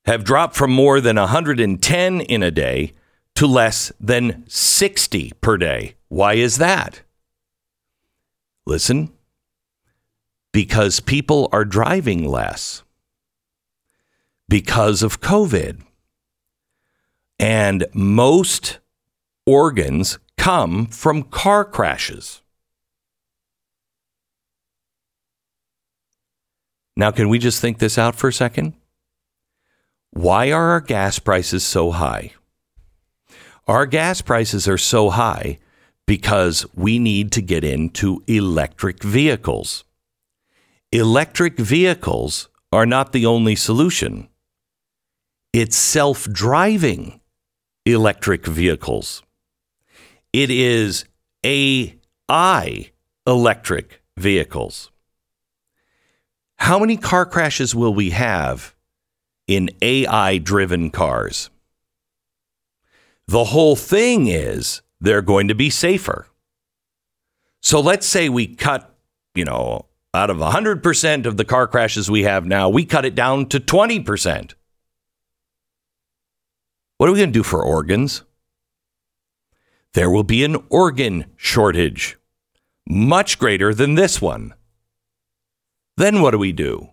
have 0.07 0.25
dropped 0.25 0.57
from 0.57 0.71
more 0.71 1.03
than 1.03 1.17
110 1.17 2.21
in 2.23 2.43
a 2.43 2.51
day 2.51 2.95
to 3.35 3.47
less 3.47 3.93
than 4.01 4.45
60 4.49 5.35
per 5.43 5.59
day. 5.59 5.97
Why 6.09 6.33
is 6.33 6.57
that? 6.57 7.03
Listen, 8.69 9.11
because 10.53 11.01
people 11.01 11.49
are 11.53 11.65
driving 11.65 12.23
less 12.29 12.83
because 14.47 15.03
of 15.03 15.23
COVID. 15.23 15.81
And 17.39 17.87
most 17.95 18.79
organs 19.47 20.19
come 20.37 20.85
from 20.85 21.23
car 21.23 21.65
crashes. 21.65 22.43
Now, 26.95 27.11
can 27.11 27.31
we 27.31 27.39
just 27.39 27.63
think 27.63 27.79
this 27.79 27.97
out 27.97 28.17
for 28.17 28.29
a 28.29 28.33
second? 28.35 28.75
Why 30.11 30.53
are 30.53 30.73
our 30.73 30.83
gas 30.83 31.19
prices 31.19 31.65
so 31.65 31.93
high? 31.93 32.33
Our 33.67 33.87
gas 33.87 34.21
prices 34.21 34.69
are 34.69 34.77
so 34.77 35.09
high 35.09 35.59
because 36.09 36.65
we 36.75 36.99
need 36.99 37.31
to 37.33 37.43
get 37.43 37.63
into 37.63 38.25
electric 38.27 39.03
vehicles. 39.03 39.85
Electric 40.91 41.59
vehicles 41.59 42.49
are 42.73 42.87
not 42.87 43.13
the 43.13 43.27
only 43.27 43.55
solution. 43.55 44.27
It's 45.53 45.77
self 45.77 46.25
driving 46.33 47.21
electric 47.85 48.47
vehicles. 48.47 49.23
It 50.33 50.51
is 50.51 51.05
AI 51.45 52.91
electric 53.27 54.03
vehicles. 54.17 54.91
How 56.57 56.79
many 56.79 56.97
car 56.97 57.27
crashes 57.27 57.75
will 57.75 57.93
we 57.93 58.11
have 58.11 58.75
in 59.47 59.71
AI 59.83 60.39
driven 60.39 60.91
cars. 60.91 61.51
The 63.27 63.45
whole 63.45 63.77
thing 63.77 64.29
is 64.29 64.83
they're 65.01 65.23
going 65.23 65.49
to 65.49 65.55
be 65.55 65.71
safer. 65.71 66.27
So 67.61 67.81
let's 67.81 68.07
say 68.07 68.29
we 68.29 68.55
cut, 68.55 68.95
you 69.35 69.45
know, 69.45 69.87
out 70.15 70.31
of 70.31 70.39
100% 70.39 71.27
of 71.27 71.37
the 71.37 71.45
car 71.45 71.67
crashes 71.67 72.11
we 72.11 72.23
have 72.23 72.47
now, 72.47 72.69
we 72.69 72.85
cut 72.85 73.05
it 73.05 73.15
down 73.15 73.47
to 73.47 73.61
20%. 73.61 74.55
What 76.97 77.09
are 77.09 77.13
we 77.13 77.19
going 77.19 77.31
to 77.31 77.39
do 77.39 77.43
for 77.43 77.63
organs? 77.63 78.25
There 79.95 80.11
will 80.11 80.25
be 80.25 80.45
an 80.45 80.57
organ 80.69 81.27
shortage, 81.37 82.19
much 82.89 83.39
greater 83.39 83.73
than 83.73 83.95
this 83.95 84.21
one. 84.21 84.55
Then 85.97 86.21
what 86.21 86.33
do 86.33 86.39
we 86.39 86.53
do? 86.53 86.91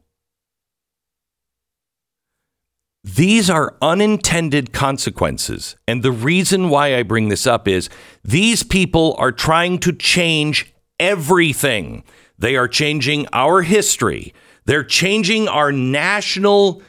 These 3.06 3.52
are 3.52 3.76
unintended 3.84 4.74
consequences. 4.74 5.76
And 5.88 6.02
the 6.02 6.12
reason 6.12 6.70
why 6.70 6.96
I 6.96 7.04
bring 7.04 7.30
this 7.30 7.46
up 7.46 7.68
is 7.68 7.88
these 8.24 8.64
people 8.64 9.16
are 9.20 9.32
trying 9.32 9.78
to 9.82 9.94
change 9.94 10.74
everything. 11.00 12.04
They 12.40 12.56
are 12.56 12.68
changing 12.68 13.28
our 13.32 13.62
history, 13.62 14.34
they're 14.66 14.84
changing 14.84 15.48
our 15.48 15.72
national 15.72 16.82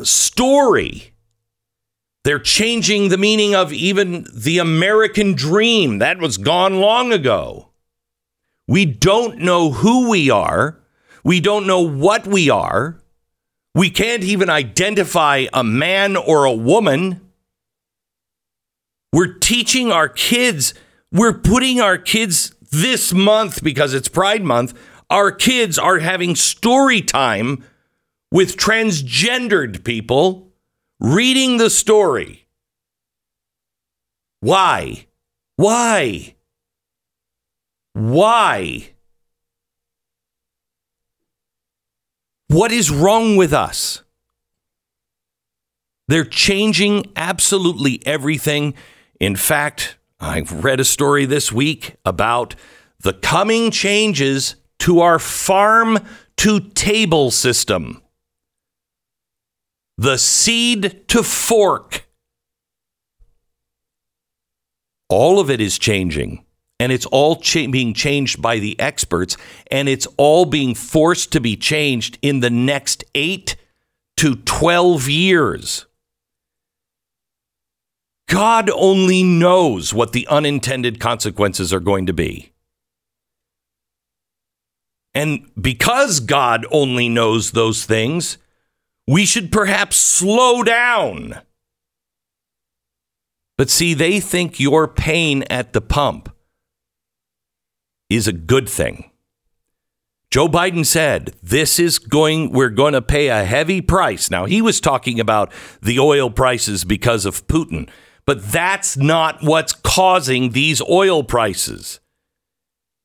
story. 0.00 1.08
They're 2.24 2.38
changing 2.38 3.08
the 3.08 3.18
meaning 3.18 3.52
of 3.52 3.72
even 3.72 4.28
the 4.32 4.58
American 4.58 5.34
dream. 5.34 5.98
That 5.98 6.18
was 6.18 6.36
gone 6.36 6.80
long 6.80 7.12
ago. 7.12 7.70
We 8.68 8.84
don't 8.84 9.38
know 9.38 9.72
who 9.72 10.08
we 10.08 10.30
are. 10.30 10.80
We 11.24 11.40
don't 11.40 11.66
know 11.66 11.80
what 11.80 12.28
we 12.28 12.48
are. 12.48 13.01
We 13.74 13.90
can't 13.90 14.22
even 14.22 14.50
identify 14.50 15.46
a 15.52 15.64
man 15.64 16.16
or 16.16 16.44
a 16.44 16.52
woman. 16.52 17.20
We're 19.12 19.34
teaching 19.34 19.90
our 19.90 20.08
kids, 20.08 20.74
we're 21.10 21.32
putting 21.38 21.80
our 21.80 21.98
kids 21.98 22.54
this 22.70 23.12
month 23.12 23.62
because 23.62 23.94
it's 23.94 24.08
Pride 24.08 24.42
Month. 24.42 24.78
Our 25.10 25.30
kids 25.30 25.78
are 25.78 25.98
having 25.98 26.34
story 26.34 27.02
time 27.02 27.64
with 28.30 28.56
transgendered 28.56 29.84
people 29.84 30.48
reading 31.00 31.58
the 31.58 31.68
story. 31.68 32.46
Why? 34.40 35.06
Why? 35.56 36.34
Why? 37.92 38.88
What 42.52 42.70
is 42.70 42.90
wrong 42.90 43.36
with 43.36 43.54
us? 43.54 44.02
They're 46.06 46.26
changing 46.26 47.10
absolutely 47.16 48.06
everything. 48.06 48.74
In 49.18 49.36
fact, 49.36 49.96
I 50.20 50.40
read 50.40 50.78
a 50.78 50.84
story 50.84 51.24
this 51.24 51.50
week 51.50 51.96
about 52.04 52.54
the 53.00 53.14
coming 53.14 53.70
changes 53.70 54.56
to 54.80 55.00
our 55.00 55.18
farm 55.18 55.98
to 56.36 56.60
table 56.60 57.30
system. 57.30 58.02
The 59.96 60.18
seed 60.18 61.08
to 61.08 61.22
fork. 61.22 62.06
All 65.08 65.40
of 65.40 65.48
it 65.48 65.62
is 65.62 65.78
changing 65.78 66.44
and 66.82 66.90
it's 66.90 67.06
all 67.06 67.36
cha- 67.36 67.68
being 67.68 67.94
changed 67.94 68.42
by 68.42 68.58
the 68.58 68.78
experts, 68.80 69.36
and 69.70 69.88
it's 69.88 70.08
all 70.16 70.44
being 70.44 70.74
forced 70.74 71.30
to 71.30 71.40
be 71.40 71.56
changed 71.56 72.18
in 72.22 72.40
the 72.40 72.50
next 72.50 73.04
eight 73.14 73.54
to 74.16 74.34
12 74.34 75.08
years. 75.08 75.86
God 78.28 78.68
only 78.74 79.22
knows 79.22 79.94
what 79.94 80.12
the 80.12 80.26
unintended 80.26 80.98
consequences 80.98 81.72
are 81.72 81.78
going 81.78 82.06
to 82.06 82.12
be. 82.12 82.52
And 85.14 85.48
because 85.60 86.18
God 86.18 86.66
only 86.72 87.08
knows 87.08 87.52
those 87.52 87.84
things, 87.84 88.38
we 89.06 89.24
should 89.24 89.52
perhaps 89.52 89.96
slow 89.96 90.64
down. 90.64 91.42
But 93.56 93.70
see, 93.70 93.94
they 93.94 94.18
think 94.18 94.58
your 94.58 94.88
pain 94.88 95.44
at 95.48 95.74
the 95.74 95.80
pump 95.80 96.31
is 98.16 98.28
a 98.28 98.32
good 98.32 98.68
thing. 98.68 99.10
Joe 100.30 100.48
Biden 100.48 100.86
said, 100.86 101.34
This 101.42 101.78
is 101.78 101.98
going, 101.98 102.52
we're 102.52 102.70
going 102.70 102.94
to 102.94 103.02
pay 103.02 103.28
a 103.28 103.44
heavy 103.44 103.82
price. 103.82 104.30
Now, 104.30 104.46
he 104.46 104.62
was 104.62 104.80
talking 104.80 105.20
about 105.20 105.52
the 105.82 105.98
oil 105.98 106.30
prices 106.30 106.84
because 106.84 107.26
of 107.26 107.46
Putin, 107.46 107.88
but 108.24 108.42
that's 108.42 108.96
not 108.96 109.42
what's 109.42 109.74
causing 109.74 110.50
these 110.50 110.80
oil 110.88 111.22
prices. 111.22 112.00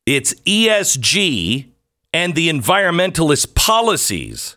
It's 0.06 0.34
ESG 0.46 1.74
and 2.14 2.34
the 2.34 2.48
environmentalist 2.48 3.56
policies 3.56 4.56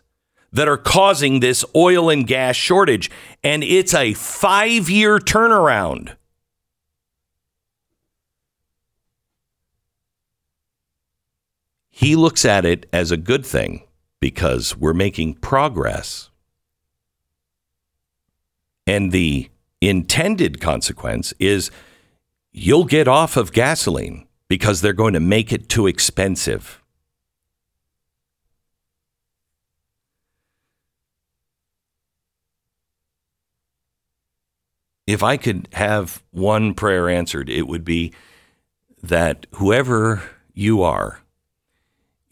that 0.53 0.67
are 0.67 0.77
causing 0.77 1.41
this 1.41 1.65
oil 1.75 2.09
and 2.09 2.25
gas 2.25 2.55
shortage. 2.55 3.11
And 3.43 3.63
it's 3.63 3.93
a 3.93 4.13
five 4.13 4.89
year 4.89 5.19
turnaround. 5.19 6.15
He 12.01 12.15
looks 12.15 12.45
at 12.45 12.65
it 12.65 12.87
as 12.91 13.11
a 13.11 13.15
good 13.15 13.45
thing 13.45 13.83
because 14.19 14.75
we're 14.75 14.91
making 14.91 15.35
progress. 15.35 16.31
And 18.87 19.11
the 19.11 19.51
intended 19.81 20.59
consequence 20.59 21.31
is 21.37 21.69
you'll 22.51 22.85
get 22.85 23.07
off 23.07 23.37
of 23.37 23.53
gasoline 23.53 24.27
because 24.47 24.81
they're 24.81 24.93
going 24.93 25.13
to 25.13 25.19
make 25.19 25.53
it 25.53 25.69
too 25.69 25.85
expensive. 25.85 26.81
If 35.05 35.21
I 35.21 35.37
could 35.37 35.67
have 35.73 36.23
one 36.31 36.73
prayer 36.73 37.07
answered, 37.07 37.47
it 37.47 37.67
would 37.67 37.85
be 37.85 38.11
that 39.03 39.45
whoever 39.51 40.23
you 40.55 40.81
are, 40.81 41.21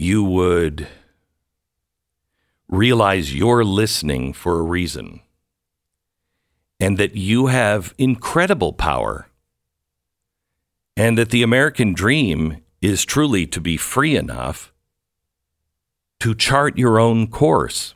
you 0.02 0.24
would 0.24 0.88
realize 2.70 3.36
you're 3.36 3.66
listening 3.66 4.32
for 4.32 4.58
a 4.58 4.64
reason 4.64 5.20
and 6.80 6.98
that 6.98 7.16
you 7.16 7.48
have 7.48 7.94
incredible 7.98 8.72
power 8.72 9.28
and 10.96 11.18
that 11.18 11.32
the 11.32 11.44
American 11.44 11.94
dream 11.94 12.64
is 12.82 13.04
truly 13.04 13.46
to 13.46 13.60
be 13.60 13.76
free 13.76 14.16
enough 14.16 14.72
to 16.22 16.34
chart 16.34 16.78
your 16.78 16.98
own 16.98 17.28
course 17.28 17.94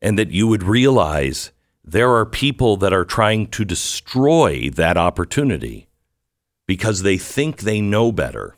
and 0.00 0.18
that 0.18 0.30
you 0.30 0.48
would 0.48 0.62
realize 0.62 1.52
there 1.84 2.14
are 2.14 2.24
people 2.24 2.78
that 2.78 2.94
are 2.94 3.04
trying 3.04 3.46
to 3.46 3.62
destroy 3.62 4.70
that 4.70 4.96
opportunity 4.96 5.86
because 6.66 7.02
they 7.02 7.18
think 7.18 7.58
they 7.58 7.82
know 7.82 8.10
better 8.10 8.56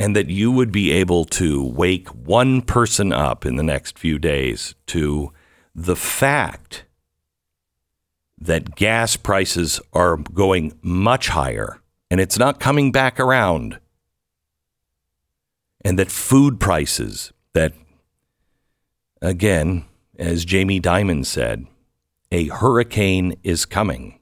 and 0.00 0.14
that 0.14 0.28
you 0.28 0.50
would 0.50 0.70
be 0.70 0.92
able 0.92 1.24
to 1.24 1.64
wake 1.64 2.08
one 2.08 2.62
person 2.62 3.12
up 3.12 3.44
in 3.44 3.56
the 3.56 3.62
next 3.62 3.98
few 3.98 4.18
days 4.18 4.74
to 4.86 5.32
the 5.74 5.96
fact 5.96 6.84
that 8.40 8.76
gas 8.76 9.16
prices 9.16 9.80
are 9.92 10.16
going 10.16 10.72
much 10.82 11.28
higher 11.28 11.80
and 12.10 12.20
it's 12.20 12.38
not 12.38 12.60
coming 12.60 12.92
back 12.92 13.18
around. 13.20 13.78
And 15.84 15.98
that 15.98 16.10
food 16.10 16.58
prices, 16.58 17.32
that 17.54 17.74
again, 19.20 19.84
as 20.18 20.44
Jamie 20.44 20.80
Dimon 20.80 21.24
said, 21.24 21.66
a 22.30 22.48
hurricane 22.48 23.34
is 23.42 23.64
coming. 23.64 24.18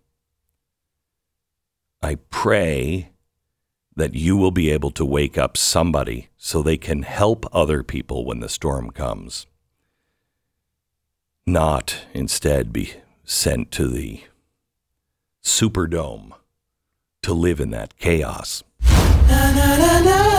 I 2.02 2.16
pray 2.30 3.10
that 3.96 4.14
you 4.14 4.36
will 4.36 4.50
be 4.50 4.70
able 4.70 4.90
to 4.90 5.04
wake 5.04 5.38
up 5.38 5.56
somebody 5.56 6.28
so 6.36 6.62
they 6.62 6.76
can 6.76 7.02
help 7.02 7.46
other 7.52 7.82
people 7.82 8.24
when 8.24 8.40
the 8.40 8.48
storm 8.48 8.90
comes. 8.90 9.46
Not 11.46 12.06
instead 12.12 12.72
be 12.72 12.92
sent 13.24 13.70
to 13.72 13.88
the 13.88 14.20
Superdome 15.42 16.32
to 17.22 17.32
live 17.32 17.60
in 17.60 17.70
that 17.70 17.96
chaos. 17.98 18.62
Na, 19.28 19.52
na, 19.52 19.76
na, 19.76 20.35